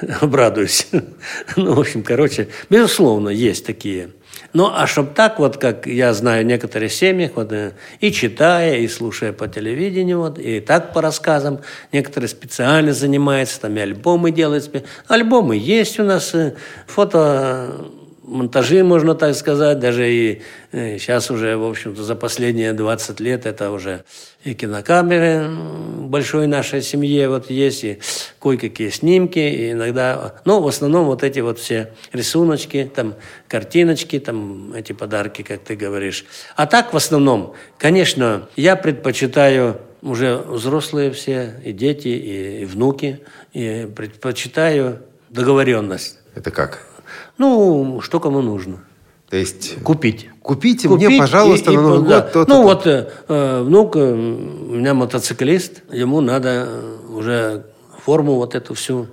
обрадуйся. 0.20 0.86
ну, 1.56 1.74
в 1.74 1.80
общем, 1.80 2.02
короче, 2.02 2.48
безусловно, 2.70 3.28
есть 3.28 3.66
такие 3.66 4.10
ну, 4.52 4.70
а 4.72 4.86
чтоб 4.86 5.12
так 5.14 5.38
вот, 5.38 5.58
как 5.58 5.86
я 5.86 6.12
знаю 6.14 6.46
некоторые 6.46 6.88
семьи, 6.88 7.30
вот, 7.34 7.52
э, 7.52 7.72
и 8.00 8.10
читая, 8.12 8.78
и 8.78 8.88
слушая 8.88 9.32
по 9.32 9.46
телевидению, 9.46 10.20
вот, 10.20 10.38
и 10.38 10.60
так 10.60 10.92
по 10.92 11.02
рассказам, 11.02 11.60
некоторые 11.92 12.28
специально 12.28 12.92
занимаются, 12.92 13.60
там 13.60 13.76
и 13.76 13.80
альбомы 13.80 14.30
делают. 14.30 14.70
Альбомы 15.06 15.56
есть 15.56 16.00
у 16.00 16.04
нас, 16.04 16.34
э, 16.34 16.54
фото 16.86 17.90
монтажи, 18.28 18.84
можно 18.84 19.14
так 19.14 19.34
сказать, 19.34 19.78
даже 19.78 20.10
и 20.10 20.42
сейчас 20.72 21.30
уже, 21.30 21.56
в 21.56 21.64
общем-то, 21.64 22.02
за 22.02 22.14
последние 22.14 22.72
20 22.72 23.20
лет 23.20 23.46
это 23.46 23.70
уже 23.70 24.04
и 24.44 24.54
кинокамеры 24.54 25.50
большой 26.08 26.46
нашей 26.46 26.82
семье 26.82 27.28
вот 27.28 27.50
есть, 27.50 27.84
и 27.84 27.98
кое-какие 28.40 28.90
снимки, 28.90 29.38
и 29.38 29.72
иногда, 29.72 30.34
ну, 30.44 30.60
в 30.60 30.68
основном 30.68 31.06
вот 31.06 31.22
эти 31.22 31.40
вот 31.40 31.58
все 31.58 31.92
рисуночки, 32.12 32.90
там, 32.94 33.14
картиночки, 33.48 34.18
там, 34.18 34.72
эти 34.74 34.92
подарки, 34.92 35.42
как 35.42 35.60
ты 35.60 35.76
говоришь. 35.76 36.24
А 36.56 36.66
так, 36.66 36.92
в 36.92 36.96
основном, 36.96 37.54
конечно, 37.78 38.48
я 38.56 38.76
предпочитаю 38.76 39.80
уже 40.02 40.36
взрослые 40.36 41.10
все, 41.10 41.54
и 41.64 41.72
дети, 41.72 42.08
и, 42.08 42.62
и 42.62 42.64
внуки, 42.64 43.20
и 43.52 43.88
предпочитаю 43.94 45.00
договоренность. 45.30 46.18
Это 46.34 46.50
как? 46.50 46.87
Ну, 47.38 48.00
что 48.02 48.20
кому 48.20 48.42
нужно. 48.42 48.80
То 49.30 49.36
есть... 49.36 49.82
Купить. 49.82 50.30
Купите 50.42 50.88
Купить 50.88 51.08
мне, 51.08 51.18
пожалуйста, 51.18 51.70
и- 51.70 51.74
и 51.74 51.76
на 51.76 51.82
Новый 51.82 52.08
да. 52.08 52.20
год 52.20 52.32
то-то. 52.32 52.50
Ну, 52.50 52.62
вот 52.62 52.86
э, 52.86 53.62
внук, 53.62 53.96
э, 53.96 54.12
у 54.12 54.74
меня 54.74 54.94
мотоциклист, 54.94 55.82
ему 55.92 56.20
надо 56.20 56.66
э, 56.66 56.96
уже 57.10 57.66
форму 58.04 58.34
вот 58.36 58.54
эту 58.54 58.74
всю 58.74 59.06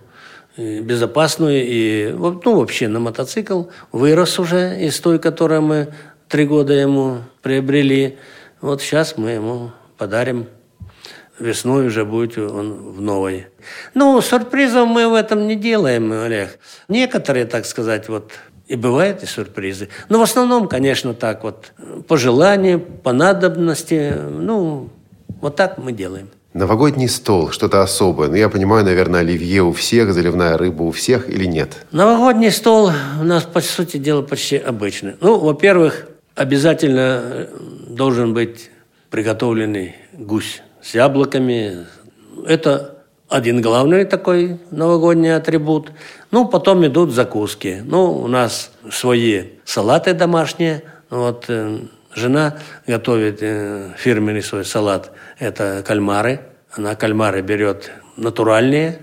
безопасную 0.58 1.66
и 1.68 2.14
ну 2.14 2.56
вообще 2.60 2.88
на 2.88 3.02
мотоцикл 3.02 3.64
вырос 3.92 4.40
уже 4.40 4.80
из 4.82 4.98
той, 5.02 5.20
которую 5.20 5.62
мы 5.64 5.88
три 6.30 6.46
года 6.46 6.72
ему 6.72 7.18
приобрели. 7.42 8.18
Вот 8.62 8.82
сейчас 8.82 9.18
мы 9.18 9.32
ему 9.32 9.72
подарим 9.98 10.48
весной 11.40 11.88
уже 11.88 12.06
будет 12.06 12.38
он 12.38 12.74
в 12.94 13.02
новой. 13.02 13.48
Ну, 13.94 14.22
сюрпризов 14.22 14.88
мы 14.88 15.08
в 15.08 15.14
этом 15.14 15.48
не 15.48 15.56
делаем, 15.56 16.12
Олег. 16.12 16.60
Некоторые, 16.88 17.46
так 17.46 17.66
сказать, 17.66 18.10
вот 18.10 18.32
и 18.68 18.76
бывают 18.76 19.24
и 19.24 19.26
сюрпризы. 19.26 19.90
Но 20.10 20.20
в 20.20 20.24
основном, 20.24 20.68
конечно, 20.68 21.14
так 21.14 21.44
вот, 21.44 21.72
по 22.08 22.18
желанию, 22.18 22.80
по 22.80 23.14
надобности, 23.14 24.14
ну, 24.30 24.90
вот 25.42 25.56
так 25.56 25.78
мы 25.78 25.92
делаем. 25.92 26.30
Новогодний 26.54 27.10
стол, 27.10 27.52
что-то 27.52 27.82
особое. 27.82 28.30
Ну, 28.30 28.36
я 28.36 28.48
понимаю, 28.48 28.86
наверное, 28.86 29.20
оливье 29.20 29.64
у 29.64 29.74
всех, 29.74 30.14
заливная 30.14 30.58
рыба 30.58 30.84
у 30.84 30.92
всех 30.92 31.30
или 31.30 31.46
нет? 31.46 31.86
Новогодний 31.92 32.50
стол 32.50 32.92
у 33.20 33.24
нас, 33.24 33.44
по 33.44 33.60
сути 33.60 33.98
дела, 33.98 34.22
почти 34.22 34.58
обычный. 34.58 35.16
Ну, 35.20 35.38
во-первых, 35.38 36.08
обязательно 36.34 37.22
э, 37.24 37.48
должен 37.90 38.34
быть 38.34 38.72
приготовленный 39.10 39.96
гусь 40.14 40.62
с 40.86 40.94
яблоками. 40.94 41.88
Это 42.46 43.04
один 43.28 43.62
главный 43.62 44.06
такой 44.06 44.60
новогодний 44.70 45.36
атрибут. 45.36 45.92
Ну, 46.30 46.48
потом 46.48 46.86
идут 46.86 47.12
закуски. 47.12 47.82
Ну, 47.84 48.12
у 48.12 48.28
нас 48.28 48.72
свои 48.92 49.46
салаты 49.66 50.14
домашние. 50.14 50.84
Вот 51.10 51.46
э, 51.48 51.80
жена 52.14 52.58
готовит 52.86 53.40
э, 53.42 53.94
фирменный 53.98 54.44
свой 54.44 54.64
салат. 54.64 55.12
Это 55.40 55.84
кальмары. 55.86 56.42
Она 56.72 56.96
кальмары 56.96 57.42
берет 57.42 57.92
натуральные, 58.18 59.00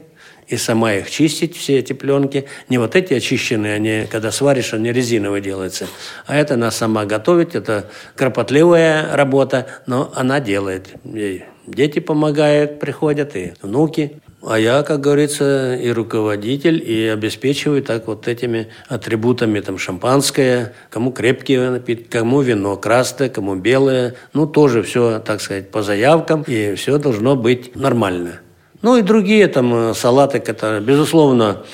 и 0.46 0.56
сама 0.58 0.92
их 0.92 1.10
чистить, 1.10 1.56
все 1.56 1.78
эти 1.78 1.94
пленки. 1.94 2.46
Не 2.68 2.78
вот 2.78 2.94
эти 2.94 3.14
очищенные, 3.14 3.74
они, 3.74 4.06
когда 4.10 4.30
сваришь, 4.30 4.74
они 4.74 4.92
резиновые 4.92 5.40
делаются. 5.40 5.88
А 6.26 6.36
это 6.36 6.54
она 6.54 6.70
сама 6.70 7.06
готовит, 7.06 7.54
это 7.54 7.88
кропотливая 8.14 9.16
работа, 9.16 9.66
но 9.86 10.12
она 10.14 10.40
делает. 10.40 10.88
Ей 11.04 11.44
дети 11.66 11.98
помогают, 11.98 12.80
приходят, 12.80 13.36
и 13.36 13.52
внуки. 13.62 14.20
А 14.44 14.58
я, 14.58 14.82
как 14.82 15.00
говорится, 15.00 15.76
и 15.76 15.90
руководитель, 15.90 16.82
и 16.84 17.06
обеспечиваю 17.06 17.82
так 17.82 18.08
вот 18.08 18.26
этими 18.26 18.68
атрибутами, 18.88 19.60
там, 19.60 19.78
шампанское, 19.78 20.74
кому 20.90 21.12
крепкие 21.12 21.70
напитки, 21.70 22.08
кому 22.08 22.40
вино 22.40 22.76
красное, 22.76 23.28
кому 23.28 23.54
белое. 23.54 24.16
Ну, 24.32 24.46
тоже 24.46 24.82
все, 24.82 25.20
так 25.20 25.40
сказать, 25.40 25.70
по 25.70 25.82
заявкам, 25.82 26.42
и 26.46 26.74
все 26.74 26.98
должно 26.98 27.36
быть 27.36 27.76
нормально. 27.76 28.40
Ну 28.82 28.96
и 28.96 29.02
другие 29.02 29.46
там 29.46 29.72
э, 29.74 29.94
салаты, 29.94 30.40
которые, 30.40 30.80
безусловно, 30.80 31.64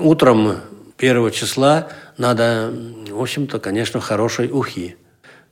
утром 0.00 0.54
первого 0.96 1.30
числа 1.30 1.88
надо, 2.16 2.72
в 3.10 3.20
общем-то, 3.20 3.60
конечно, 3.60 4.00
хорошей 4.00 4.50
ухи. 4.50 4.96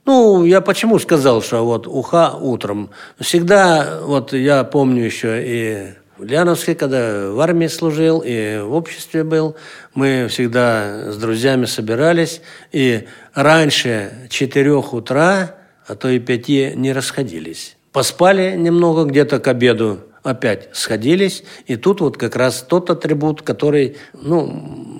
Ну, 0.07 0.45
я 0.45 0.61
почему 0.61 0.99
сказал, 0.99 1.41
что 1.41 1.65
вот 1.65 1.85
уха 1.85 2.31
утром. 2.31 2.91
Всегда, 3.19 3.99
вот 4.03 4.31
я 4.31 4.63
помню 4.63 5.03
еще 5.03 5.43
и 5.43 5.95
в 6.17 6.21
Ульяновске, 6.21 6.75
когда 6.75 7.29
в 7.29 7.37
армии 7.41 7.67
служил, 7.67 8.23
и 8.25 8.61
в 8.63 8.71
обществе 8.71 9.25
был, 9.25 9.57
мы 9.93 10.27
всегда 10.29 11.11
с 11.11 11.17
друзьями 11.17 11.65
собирались, 11.65 12.39
и 12.71 13.05
раньше 13.33 14.29
четырех 14.29 14.93
утра, 14.93 15.55
а 15.85 15.95
то 15.95 16.07
и 16.07 16.19
пяти 16.19 16.71
не 16.73 16.93
расходились. 16.93 17.75
Поспали 17.91 18.55
немного, 18.55 19.03
где-то 19.03 19.39
к 19.39 19.47
обеду 19.49 19.99
опять 20.23 20.69
сходились, 20.73 21.43
и 21.65 21.75
тут 21.75 21.99
вот 21.99 22.17
как 22.17 22.37
раз 22.37 22.61
тот 22.61 22.89
атрибут, 22.89 23.41
который, 23.41 23.97
ну, 24.13 24.45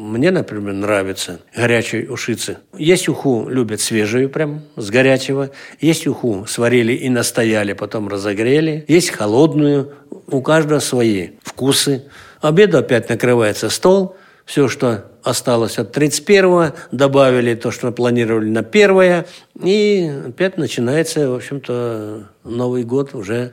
мне, 0.08 0.32
например, 0.32 0.74
нравится, 0.74 1.40
горячей 1.56 2.08
ушицы. 2.08 2.58
Есть 2.78 3.10
уху, 3.10 3.48
любят 3.50 3.82
свежую 3.82 4.30
прям, 4.30 4.64
с 4.76 4.90
горячего. 4.90 5.52
Есть 5.80 6.08
уху, 6.08 6.46
сварили 6.48 6.94
и 6.94 7.10
настояли, 7.10 7.74
потом 7.74 8.08
разогрели. 8.08 8.86
Есть 8.88 9.12
холодную, 9.12 9.94
у 10.30 10.42
каждого 10.42 10.80
свои 10.80 11.32
вкусы. 11.44 12.04
Обеду 12.42 12.78
опять 12.78 13.10
накрывается 13.10 13.70
стол, 13.70 14.16
все, 14.46 14.70
что 14.70 15.06
осталось 15.24 15.78
от 15.78 15.96
31-го, 15.96 16.74
добавили 16.92 17.54
то, 17.56 17.72
что 17.72 17.92
планировали 17.92 18.50
на 18.50 18.64
первое, 18.64 19.26
и 19.62 20.10
опять 20.28 20.58
начинается, 20.58 21.30
в 21.30 21.36
общем-то, 21.36 22.30
Новый 22.46 22.84
год 22.84 23.14
уже 23.14 23.52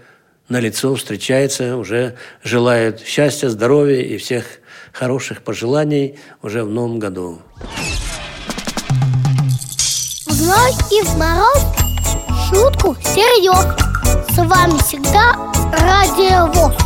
на 0.48 0.60
лицо 0.60 0.94
встречается, 0.94 1.76
уже 1.76 2.14
желают 2.42 3.00
счастья, 3.00 3.48
здоровья 3.48 4.02
и 4.02 4.18
всех 4.18 4.44
хороших 4.94 5.42
пожеланий 5.42 6.18
уже 6.42 6.64
в 6.64 6.70
новом 6.70 6.98
году. 6.98 7.40
В 10.26 10.30
зной 10.30 10.70
и 10.90 11.02
в 11.04 11.18
мороз 11.18 11.62
шутку 12.48 12.96
серьез. 13.02 13.66
С 14.30 14.36
вами 14.36 14.78
всегда 14.78 15.34
Радио 15.72 16.46
ВОЗ. 16.52 16.83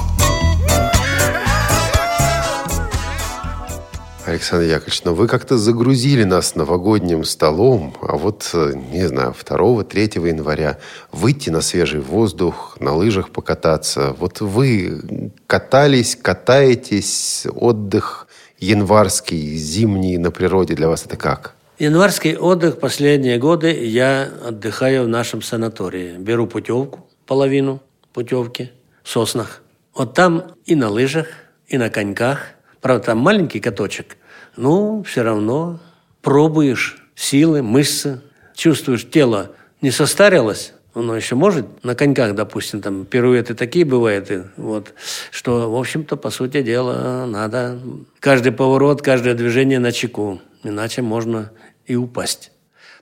Александр 4.29 4.67
Яковлевич, 4.67 5.05
но 5.05 5.14
вы 5.14 5.27
как-то 5.27 5.57
загрузили 5.57 6.25
нас 6.25 6.55
новогодним 6.55 7.25
столом, 7.25 7.97
а 8.03 8.17
вот, 8.17 8.51
э, 8.53 8.75
не 8.93 9.09
знаю, 9.09 9.35
2-3 9.35 10.27
января 10.29 10.79
выйти 11.12 11.51
на 11.51 11.61
свежий 11.62 12.01
воздух, 12.01 12.77
на 12.81 12.95
лыжах 12.95 13.31
покататься. 13.31 14.14
Вот 14.19 14.41
вы 14.41 15.33
катались, 15.47 16.14
катаетесь, 16.17 17.47
отдых 17.55 18.29
январский, 18.59 19.57
зимний 19.57 20.19
на 20.19 20.31
природе 20.31 20.75
для 20.75 20.88
вас 20.88 21.07
это 21.07 21.17
как? 21.17 21.55
Январский 21.79 22.37
отдых 22.37 22.81
последние 22.81 23.38
годы 23.38 23.73
я 23.73 24.29
отдыхаю 24.45 25.05
в 25.05 25.09
нашем 25.09 25.43
санатории. 25.43 26.17
Беру 26.19 26.47
путевку, 26.47 27.09
половину 27.27 27.81
путевки 28.12 28.73
в 29.03 29.09
Соснах. 29.09 29.62
Вот 29.95 30.14
там 30.14 30.53
и 30.67 30.75
на 30.75 30.88
лыжах, 30.91 31.29
и 31.67 31.79
на 31.79 31.88
коньках. 31.88 32.58
Правда, 32.81 33.07
там 33.07 33.19
маленький 33.19 33.61
каточек. 33.61 34.17
Ну, 34.57 35.03
все 35.03 35.23
равно 35.23 35.81
пробуешь 36.23 37.03
силы, 37.14 37.62
мышцы. 37.62 38.21
Чувствуешь 38.55 39.09
тело 39.09 39.53
не 39.81 39.91
состарилось, 39.91 40.73
оно 40.95 41.17
еще 41.17 41.35
может 41.35 41.85
на 41.85 41.95
коньках, 41.95 42.35
допустим, 42.35 42.81
там 42.81 43.05
пируэты 43.05 43.55
такие 43.55 43.85
бывают, 43.85 44.31
и 44.31 44.43
вот, 44.57 44.95
что, 45.31 45.71
в 45.71 45.77
общем-то, 45.77 46.17
по 46.17 46.31
сути 46.31 46.62
дела, 46.62 47.27
надо 47.27 47.79
каждый 48.21 48.53
поворот, 48.53 49.03
каждое 49.03 49.35
движение 49.35 49.79
на 49.79 49.93
чеку, 49.93 50.41
иначе 50.64 51.03
можно 51.03 51.53
и 51.87 51.95
упасть. 51.95 52.51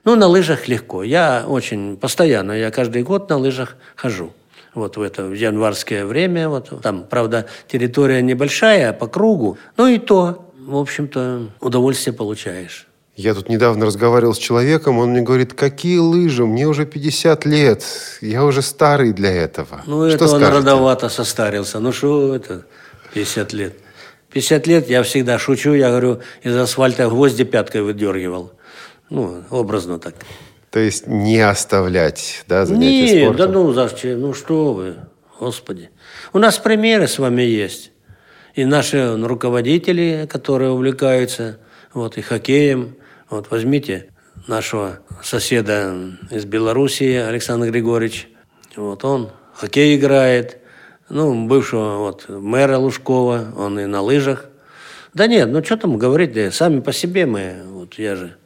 Ну, 0.03 0.15
на 0.15 0.27
лыжах 0.27 0.67
легко. 0.67 1.03
Я 1.03 1.43
очень 1.45 1.97
постоянно, 1.97 2.51
я 2.53 2.71
каждый 2.71 3.03
год 3.03 3.29
на 3.29 3.37
лыжах 3.37 3.75
хожу. 3.95 4.31
Вот 4.77 4.95
в 4.95 5.01
это 5.01 5.23
в 5.23 5.33
январское 5.33 6.05
время, 6.05 6.49
вот 6.49 6.71
там, 6.83 7.03
правда, 7.09 7.47
территория 7.67 8.21
небольшая, 8.21 8.93
по 8.93 9.07
кругу, 9.07 9.57
но 9.75 9.87
и 9.87 9.97
то, 9.97 10.51
в 10.67 10.77
общем-то, 10.77 11.49
удовольствие 11.61 12.13
получаешь. 12.13 12.87
Я 13.15 13.33
тут 13.33 13.49
недавно 13.49 13.87
разговаривал 13.87 14.35
с 14.35 14.37
человеком, 14.37 14.99
он 14.99 15.09
мне 15.09 15.21
говорит, 15.21 15.55
какие 15.55 15.97
лыжи, 15.97 16.45
мне 16.45 16.67
уже 16.67 16.85
50 16.85 17.45
лет, 17.47 17.83
я 18.21 18.45
уже 18.45 18.61
старый 18.61 19.13
для 19.13 19.31
этого. 19.31 19.81
Ну, 19.87 20.07
что 20.09 20.15
это 20.15 20.23
он 20.25 20.41
скажете? 20.41 20.57
родовато 20.59 21.09
состарился. 21.09 21.79
Ну, 21.79 21.91
что 21.91 22.35
это 22.35 22.67
50 23.15 23.53
лет? 23.53 23.73
50 24.31 24.67
лет 24.67 24.89
я 24.91 25.01
всегда 25.01 25.39
шучу, 25.39 25.73
я 25.73 25.89
говорю, 25.89 26.19
из 26.43 26.55
асфальта 26.55 27.09
гвозди 27.09 27.45
пяткой 27.45 27.81
выдергивал. 27.81 28.51
Ну, 29.09 29.43
образно 29.49 29.97
так. 29.97 30.13
То 30.77 30.81
есть 30.81 31.07
не 31.07 31.39
оставлять, 31.39 32.43
да, 32.47 32.67
занятия 32.67 33.15
Нет, 33.15 33.23
спортом? 33.23 33.37
да 33.47 33.51
ну 33.51 33.73
зачем? 33.73 34.21
Ну 34.21 34.35
что 34.35 34.73
вы, 34.73 34.93
господи. 35.39 35.89
У 36.33 36.37
нас 36.37 36.59
примеры 36.59 37.07
с 37.07 37.17
вами 37.17 37.41
есть. 37.41 37.91
И 38.53 38.63
наши 38.63 39.17
руководители, 39.17 40.27
которые 40.29 40.69
увлекаются 40.69 41.57
вот, 41.95 42.19
и 42.19 42.21
хоккеем. 42.21 42.95
Вот 43.27 43.49
возьмите 43.49 44.11
нашего 44.45 44.99
соседа 45.23 45.95
из 46.29 46.45
Белоруссии, 46.45 47.15
Александр 47.15 47.71
Григорьевич. 47.71 48.27
Вот 48.75 49.03
он 49.03 49.31
хоккей 49.55 49.97
играет. 49.97 50.59
Ну, 51.09 51.47
бывшего 51.47 51.97
вот, 51.97 52.29
мэра 52.29 52.77
Лужкова, 52.77 53.47
он 53.57 53.79
и 53.79 53.85
на 53.85 54.01
лыжах. 54.01 54.45
Да 55.15 55.25
нет, 55.25 55.49
ну 55.49 55.63
что 55.63 55.77
там 55.77 55.97
говорить, 55.97 56.33
да, 56.33 56.51
сами 56.51 56.81
по 56.81 56.93
себе 56.93 57.25
мы, 57.25 57.63
вот 57.65 57.95
я 57.95 58.15
же. 58.15 58.37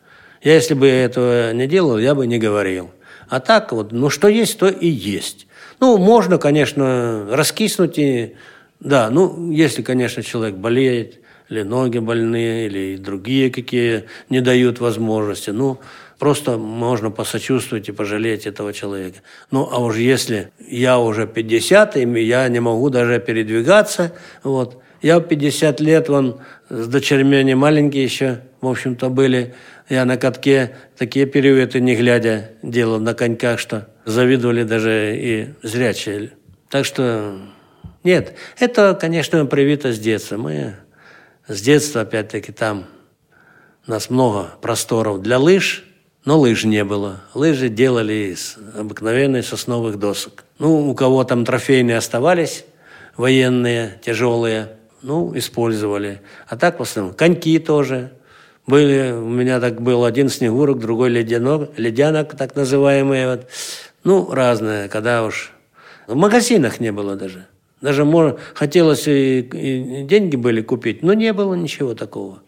Я 0.42 0.56
если 0.56 0.74
бы 0.74 0.88
этого 0.88 1.54
не 1.54 1.68
делал, 1.68 1.98
я 1.98 2.16
бы 2.16 2.26
не 2.26 2.40
говорил. 2.40 2.92
А 3.30 3.40
так 3.40 3.72
вот, 3.72 3.92
ну 3.92 4.10
что 4.10 4.28
есть, 4.28 4.58
то 4.58 4.68
и 4.68 4.88
есть. 4.88 5.48
Ну, 5.80 5.98
можно, 5.98 6.38
конечно, 6.38 7.28
раскиснуть 7.32 7.98
и... 7.98 8.36
Да, 8.80 9.10
ну, 9.12 9.52
если, 9.52 9.84
конечно, 9.84 10.24
человек 10.24 10.56
болеет, 10.56 11.20
или 11.50 11.64
ноги 11.64 12.00
больные, 12.00 12.68
или 12.68 12.98
другие 12.98 13.52
какие 13.52 14.06
не 14.30 14.42
дают 14.42 14.80
возможности, 14.80 15.50
ну, 15.50 15.80
просто 16.18 16.58
можно 16.58 17.12
посочувствовать 17.12 17.90
и 17.90 17.92
пожалеть 17.92 18.48
этого 18.48 18.74
человека. 18.74 19.20
Ну, 19.52 19.68
а 19.70 19.80
уж 19.80 19.98
если 19.98 20.52
я 20.68 20.98
уже 20.98 21.28
50, 21.28 21.98
и 21.98 22.22
я 22.24 22.48
не 22.48 22.60
могу 22.60 22.90
даже 22.90 23.20
передвигаться, 23.20 24.14
вот, 24.44 24.82
я 25.02 25.20
в 25.20 25.24
50 25.24 25.82
лет, 25.82 26.10
вон, 26.10 26.40
с 26.70 26.88
дочерьми 26.88 27.38
они 27.38 27.54
маленькие 27.54 28.04
еще, 28.04 28.42
в 28.62 28.68
общем-то, 28.68 29.10
были. 29.10 29.54
Я 29.90 30.06
на 30.06 30.18
катке 30.18 30.76
такие 30.98 31.26
периоды, 31.26 31.82
не 31.82 31.96
глядя, 31.96 32.52
делал 32.62 33.00
на 33.00 33.14
коньках, 33.14 33.60
что 33.60 33.90
завидовали 34.06 34.64
даже 34.64 35.18
и 35.18 35.50
зрячие. 35.64 36.32
Так 36.70 36.86
что, 36.86 37.40
нет, 38.04 38.36
это, 38.60 38.98
конечно, 39.00 39.46
привито 39.46 39.92
с 39.92 40.00
детства. 40.00 40.38
Мы 40.38 40.76
с 41.48 41.60
детства, 41.62 42.02
опять-таки, 42.02 42.52
там 42.52 42.86
у 43.88 43.92
нас 43.92 44.10
много 44.10 44.52
просторов 44.62 45.22
для 45.22 45.40
лыж, 45.40 45.84
но 46.24 46.40
лыж 46.40 46.64
не 46.64 46.84
было. 46.84 47.22
Лыжи 47.34 47.68
делали 47.68 48.32
из 48.34 48.58
обыкновенных 48.78 49.46
сосновых 49.46 49.98
досок. 49.98 50.44
Ну, 50.60 50.90
у 50.90 50.96
кого 50.96 51.24
там 51.24 51.46
трофейные 51.46 51.98
оставались, 51.98 52.64
военные, 53.18 54.00
тяжелые, 54.04 54.78
ну, 55.02 55.36
использовали. 55.36 56.22
А 56.48 56.58
так, 56.58 56.80
в 56.80 56.84
основном, 56.84 57.16
коньки 57.16 57.58
тоже. 57.58 58.12
Были, 58.72 59.12
у 59.12 59.28
меня 59.28 59.60
так 59.60 59.82
был 59.82 60.06
один 60.06 60.30
снегурок, 60.30 60.80
другой 60.80 61.10
ледянок, 61.10 61.72
ледянок, 61.76 62.38
так 62.38 62.56
называемый. 62.56 63.26
Вот. 63.26 63.48
Ну, 64.06 64.32
разное, 64.32 64.88
когда 64.88 65.26
уж... 65.26 65.52
В 66.08 66.16
магазинах 66.16 66.80
не 66.80 66.94
было 66.94 67.18
даже. 67.18 67.48
Даже 67.82 68.06
можно, 68.06 68.38
хотелось 68.54 69.10
и, 69.10 69.40
и 69.42 70.04
деньги 70.04 70.38
были 70.38 70.62
купить, 70.62 71.04
но 71.04 71.14
не 71.14 71.34
было 71.34 71.54
ничего 71.54 71.96
такого. 71.96 72.44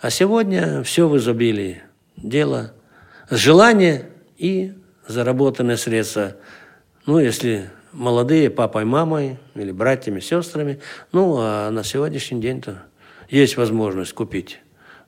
А 0.00 0.10
сегодня 0.10 0.82
все 0.82 1.08
в 1.08 1.16
изобилии. 1.16 1.80
Дело 2.16 2.72
желание 3.30 4.08
и 4.38 4.72
заработанные 5.06 5.76
средства. 5.76 6.34
Ну, 7.06 7.20
если 7.20 7.70
молодые, 7.92 8.50
папой, 8.50 8.84
мамой, 8.84 9.38
или 9.54 9.70
братьями, 9.70 10.18
сестрами. 10.18 10.80
Ну, 11.12 11.36
а 11.38 11.70
на 11.70 11.84
сегодняшний 11.84 12.40
день-то 12.40 12.82
есть 13.30 13.56
возможность 13.56 14.12
купить. 14.12 14.58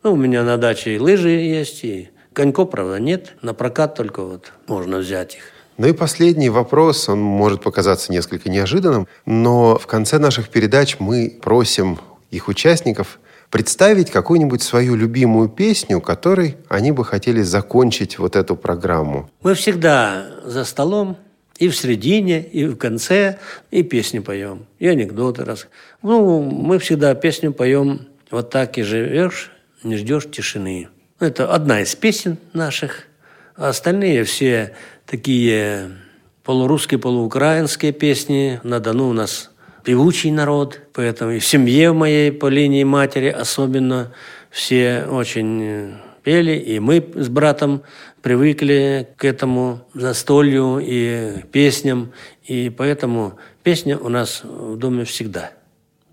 Ну, 0.04 0.12
у 0.12 0.16
меня 0.16 0.42
на 0.42 0.58
даче 0.58 0.96
и 0.96 0.98
лыжи 0.98 1.30
есть, 1.30 1.82
и 1.82 2.10
коньков, 2.34 2.68
правда, 2.68 3.00
нет. 3.00 3.36
На 3.40 3.54
прокат 3.54 3.94
только 3.94 4.22
вот 4.22 4.52
можно 4.66 4.98
взять 4.98 5.36
их. 5.36 5.44
Ну 5.78 5.88
и 5.88 5.94
последний 5.94 6.50
вопрос, 6.50 7.08
он 7.08 7.20
может 7.20 7.62
показаться 7.62 8.12
несколько 8.12 8.50
неожиданным, 8.50 9.08
но 9.24 9.78
в 9.78 9.86
конце 9.86 10.18
наших 10.18 10.50
передач 10.50 10.96
мы 10.98 11.34
просим 11.40 11.98
их 12.30 12.48
участников 12.48 13.18
представить 13.48 14.10
какую-нибудь 14.10 14.62
свою 14.62 14.94
любимую 14.94 15.48
песню, 15.48 16.02
которой 16.02 16.58
они 16.68 16.92
бы 16.92 17.02
хотели 17.02 17.40
закончить 17.40 18.18
вот 18.18 18.36
эту 18.36 18.56
программу. 18.56 19.30
Мы 19.42 19.54
всегда 19.54 20.26
за 20.44 20.66
столом 20.66 21.16
и 21.56 21.70
в 21.70 21.76
середине, 21.76 22.42
и 22.42 22.66
в 22.66 22.76
конце, 22.76 23.38
и 23.70 23.82
песни 23.82 24.18
поем, 24.18 24.66
и 24.78 24.86
анекдоты 24.86 25.46
раз. 25.46 25.66
Ну, 26.02 26.42
мы 26.42 26.78
всегда 26.78 27.14
песню 27.14 27.54
поем 27.54 28.08
«Вот 28.30 28.50
так 28.50 28.76
и 28.76 28.82
живешь, 28.82 29.50
не 29.84 29.96
ждешь 29.96 30.30
тишины». 30.30 30.88
Это 31.20 31.52
одна 31.52 31.80
из 31.80 31.94
песен 31.94 32.38
наших, 32.52 33.04
а 33.56 33.68
остальные 33.68 34.24
все 34.24 34.74
такие 35.06 35.90
полурусские, 36.42 36.98
полуукраинские 36.98 37.92
песни. 37.92 38.60
На 38.62 38.80
Дону 38.80 39.08
у 39.08 39.12
нас 39.12 39.50
певучий 39.84 40.30
народ, 40.30 40.80
поэтому 40.92 41.32
и 41.32 41.38
в 41.38 41.46
семье 41.46 41.92
моей 41.92 42.32
по 42.32 42.46
линии 42.46 42.84
матери 42.84 43.28
особенно 43.28 44.12
все 44.50 45.06
очень 45.10 45.94
пели, 46.22 46.56
и 46.56 46.80
мы 46.80 47.06
с 47.14 47.28
братом 47.28 47.82
привыкли 48.22 49.08
к 49.16 49.24
этому 49.24 49.86
застолью 49.92 50.78
и 50.82 51.42
песням, 51.52 52.12
и 52.44 52.70
поэтому 52.70 53.38
песня 53.62 53.98
у 53.98 54.08
нас 54.08 54.42
в 54.42 54.76
доме 54.76 55.04
всегда. 55.04 55.52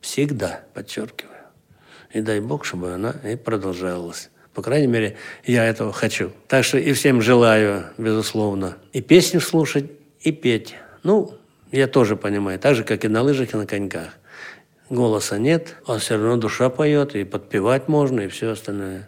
Всегда, 0.02 0.62
подчеркиваю. 0.74 1.31
И 2.13 2.21
дай 2.21 2.39
Бог, 2.39 2.65
чтобы 2.65 2.93
она 2.93 3.15
и 3.24 3.36
продолжалась. 3.36 4.30
По 4.54 4.62
крайней 4.62 4.88
мере, 4.88 5.17
я 5.45 5.65
этого 5.65 5.93
хочу. 5.93 6.32
Так 6.47 6.65
что 6.65 6.78
и 6.78 6.91
всем 6.93 7.21
желаю, 7.21 7.86
безусловно, 7.97 8.78
и 8.91 9.02
песню 9.02 9.39
слушать, 9.39 9.89
и 10.19 10.32
петь. 10.32 10.76
Ну, 11.04 11.36
я 11.71 11.88
тоже 11.88 12.17
понимаю, 12.17 12.60
так 12.60 12.76
же, 12.76 12.84
как 12.84 13.06
и 13.06 13.08
на 13.08 13.21
лыжах, 13.21 13.54
и 13.54 13.58
на 13.58 13.65
коньках. 13.65 14.10
Голоса 14.89 15.38
нет, 15.38 15.78
а 15.88 16.00
все 16.00 16.15
равно 16.15 16.36
душа 16.36 16.69
поет, 16.69 17.15
и 17.15 17.24
подпевать 17.24 17.88
можно, 17.88 18.21
и 18.21 18.28
все 18.28 18.52
остальное. 18.52 19.08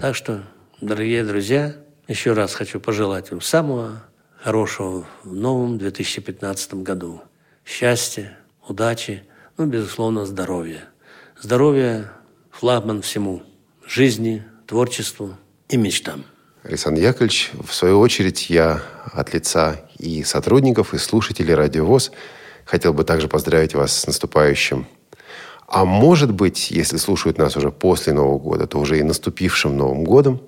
Так 0.00 0.16
что, 0.16 0.42
дорогие 0.80 1.24
друзья, 1.24 1.76
еще 2.08 2.32
раз 2.32 2.54
хочу 2.54 2.80
пожелать 2.80 3.30
вам 3.30 3.40
самого 3.40 4.02
хорошего 4.42 5.06
в 5.22 5.32
новом 5.32 5.78
2015 5.78 6.74
году. 6.74 7.22
Счастья, 7.64 8.36
удачи, 8.66 9.22
ну, 9.56 9.66
безусловно, 9.66 10.26
здоровья. 10.26 10.88
Здоровье– 11.40 12.10
флагман 12.60 13.00
всему. 13.00 13.42
Жизни, 13.86 14.44
творчеству 14.66 15.34
и 15.70 15.78
мечтам. 15.78 16.26
Александр 16.62 17.00
Яковлевич, 17.00 17.52
в 17.66 17.72
свою 17.72 17.98
очередь, 18.00 18.50
я 18.50 18.82
от 19.14 19.32
лица 19.32 19.80
и 19.98 20.22
сотрудников, 20.24 20.92
и 20.92 20.98
слушателей 20.98 21.54
«Радио 21.54 21.86
ВОЗ» 21.86 22.12
хотел 22.66 22.92
бы 22.92 23.04
также 23.04 23.28
поздравить 23.28 23.72
вас 23.72 23.98
с 24.00 24.06
наступающим. 24.06 24.86
А 25.68 25.86
может 25.86 26.32
быть, 26.32 26.70
если 26.70 26.98
слушают 26.98 27.38
нас 27.38 27.56
уже 27.56 27.70
после 27.70 28.12
Нового 28.12 28.38
года, 28.38 28.66
то 28.66 28.78
уже 28.78 28.98
и 28.98 29.02
наступившим 29.02 29.74
Новым 29.74 30.04
годом. 30.04 30.42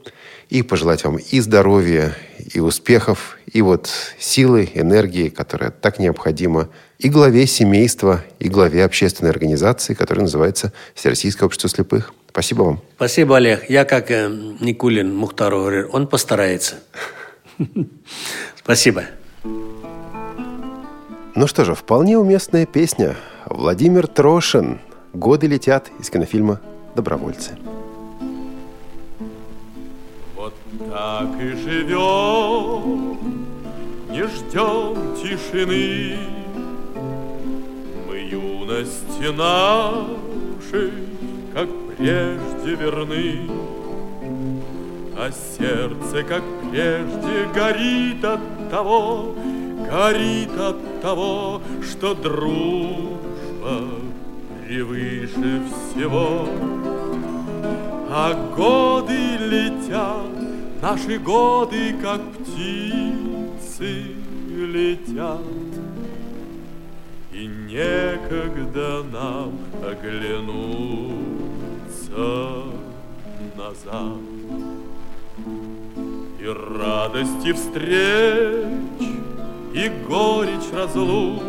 И 0.48 0.62
пожелать 0.62 1.04
вам 1.04 1.16
и 1.16 1.40
здоровья, 1.40 2.14
и 2.52 2.60
успехов, 2.60 3.38
и 3.50 3.62
вот 3.62 3.90
силы, 4.18 4.68
энергии, 4.74 5.28
которая 5.28 5.70
так 5.70 5.98
необходима 5.98 6.68
и 6.98 7.08
главе 7.08 7.46
семейства, 7.46 8.22
и 8.38 8.48
главе 8.48 8.84
общественной 8.84 9.30
организации, 9.30 9.94
которая 9.94 10.22
называется 10.22 10.72
Всероссийское 10.94 11.46
общество 11.46 11.68
слепых. 11.68 12.12
Спасибо 12.30 12.62
вам. 12.62 12.80
Спасибо, 12.96 13.36
Олег. 13.36 13.68
Я, 13.68 13.84
как 13.84 14.10
э, 14.10 14.28
Никулин 14.60 15.14
Мухтару 15.14 15.58
говорю, 15.58 15.88
он 15.92 16.06
постарается. 16.06 16.76
Спасибо. 18.56 19.04
Ну 21.34 21.46
что 21.46 21.64
же, 21.64 21.74
вполне 21.74 22.18
уместная 22.18 22.66
песня. 22.66 23.16
Владимир 23.46 24.06
Трошин 24.06 24.80
«Годы 25.12 25.46
летят» 25.46 25.90
из 25.98 26.08
кинофильма 26.10 26.60
«Добровольцы». 26.94 27.52
Вот 30.42 30.54
так 30.90 31.40
и 31.40 31.54
живем 31.54 33.16
не 34.10 34.24
ждем 34.26 35.14
тишины. 35.14 36.18
Мы 38.08 38.16
юности 38.16 39.28
нашей, 39.36 40.90
как 41.54 41.68
прежде 41.96 42.74
верны, 42.74 43.50
А 45.16 45.30
сердце, 45.30 46.24
как 46.24 46.42
прежде, 46.72 47.46
горит 47.54 48.24
от 48.24 48.68
того, 48.68 49.36
Горит 49.88 50.58
от 50.58 51.02
того, 51.02 51.62
что 51.88 52.14
дружба 52.14 53.84
превыше 54.66 55.62
всего. 55.70 56.48
А 58.14 58.34
годы 58.54 59.38
летят, 59.38 60.82
наши 60.82 61.18
годы, 61.18 61.94
как 62.02 62.20
птицы 62.34 64.04
летят. 64.50 65.40
И 67.32 67.46
некогда 67.46 69.02
нам 69.10 69.58
оглянуться 69.82 71.14
назад. 73.56 74.20
И 76.38 76.46
радости 76.46 77.52
встреч, 77.54 79.08
и 79.72 79.90
горечь 80.06 80.70
разлук 80.70 81.42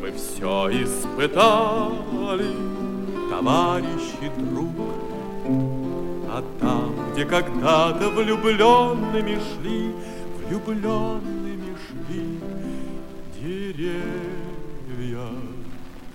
Мы 0.00 0.12
все 0.12 0.70
испытали, 0.84 2.54
товарищ 3.28 4.06
и 4.20 4.28
друг. 4.40 5.02
А 5.44 6.44
там, 6.60 6.94
где 7.12 7.24
когда-то 7.24 8.10
влюбленными 8.10 9.38
шли, 9.40 9.92
влюбленными 10.38 11.76
шли 11.86 12.38
деревья, 13.40 14.00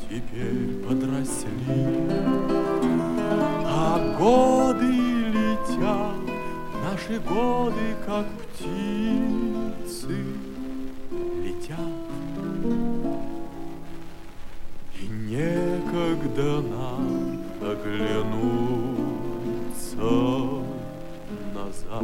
теперь 0.01 0.81
подросли. 0.87 1.49
А 3.65 4.15
годы 4.17 4.85
летят, 4.85 6.15
наши 6.83 7.19
годы, 7.19 7.95
как 8.05 8.25
птицы, 8.53 10.25
летят. 11.43 11.77
И 14.99 15.07
некогда 15.07 16.61
нам 16.61 17.39
оглянуться 19.97 20.57
назад. 21.53 22.03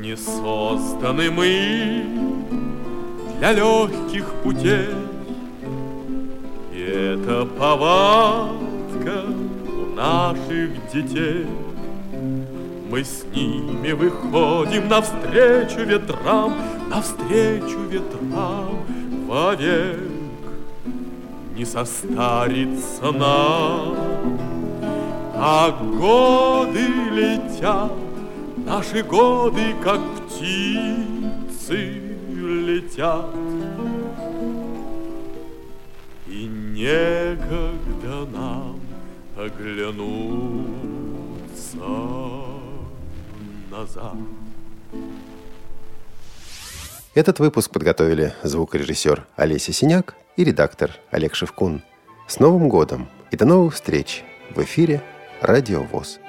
Не 0.00 0.16
созданы 0.16 1.30
мы 1.30 2.04
для 3.38 3.52
легких 3.52 4.26
путей, 4.42 4.88
И 6.72 6.80
это 6.80 7.46
повадка 7.58 9.24
у 9.66 9.94
наших 9.94 10.70
детей. 10.92 11.46
Мы 12.90 13.04
с 13.04 13.24
ними 13.34 13.92
выходим 13.92 14.88
навстречу 14.88 15.80
ветрам, 15.80 16.52
навстречу 16.94 17.80
ветрам 17.88 18.84
вовек. 19.26 19.98
Не 21.56 21.64
состарится 21.64 23.12
нам, 23.12 23.96
а 25.34 25.70
годы 25.70 26.86
летят, 27.10 27.92
наши 28.56 29.02
годы, 29.02 29.74
как 29.82 30.00
птицы, 30.16 32.02
летят. 32.30 33.34
И 36.26 36.46
некогда 36.46 38.26
нам 38.32 38.80
оглянуться 39.36 40.72
назад. 43.70 44.41
Этот 47.14 47.40
выпуск 47.40 47.70
подготовили 47.70 48.32
звукорежиссер 48.42 49.26
Олеся 49.36 49.70
Синяк 49.74 50.14
и 50.38 50.44
редактор 50.44 50.92
Олег 51.10 51.34
Шевкун. 51.34 51.82
С 52.26 52.40
Новым 52.40 52.70
годом 52.70 53.06
и 53.30 53.36
до 53.36 53.44
новых 53.44 53.74
встреч 53.74 54.24
в 54.54 54.62
эфире 54.62 55.02
«Радио 55.42 55.82
ВОЗ». 55.82 56.21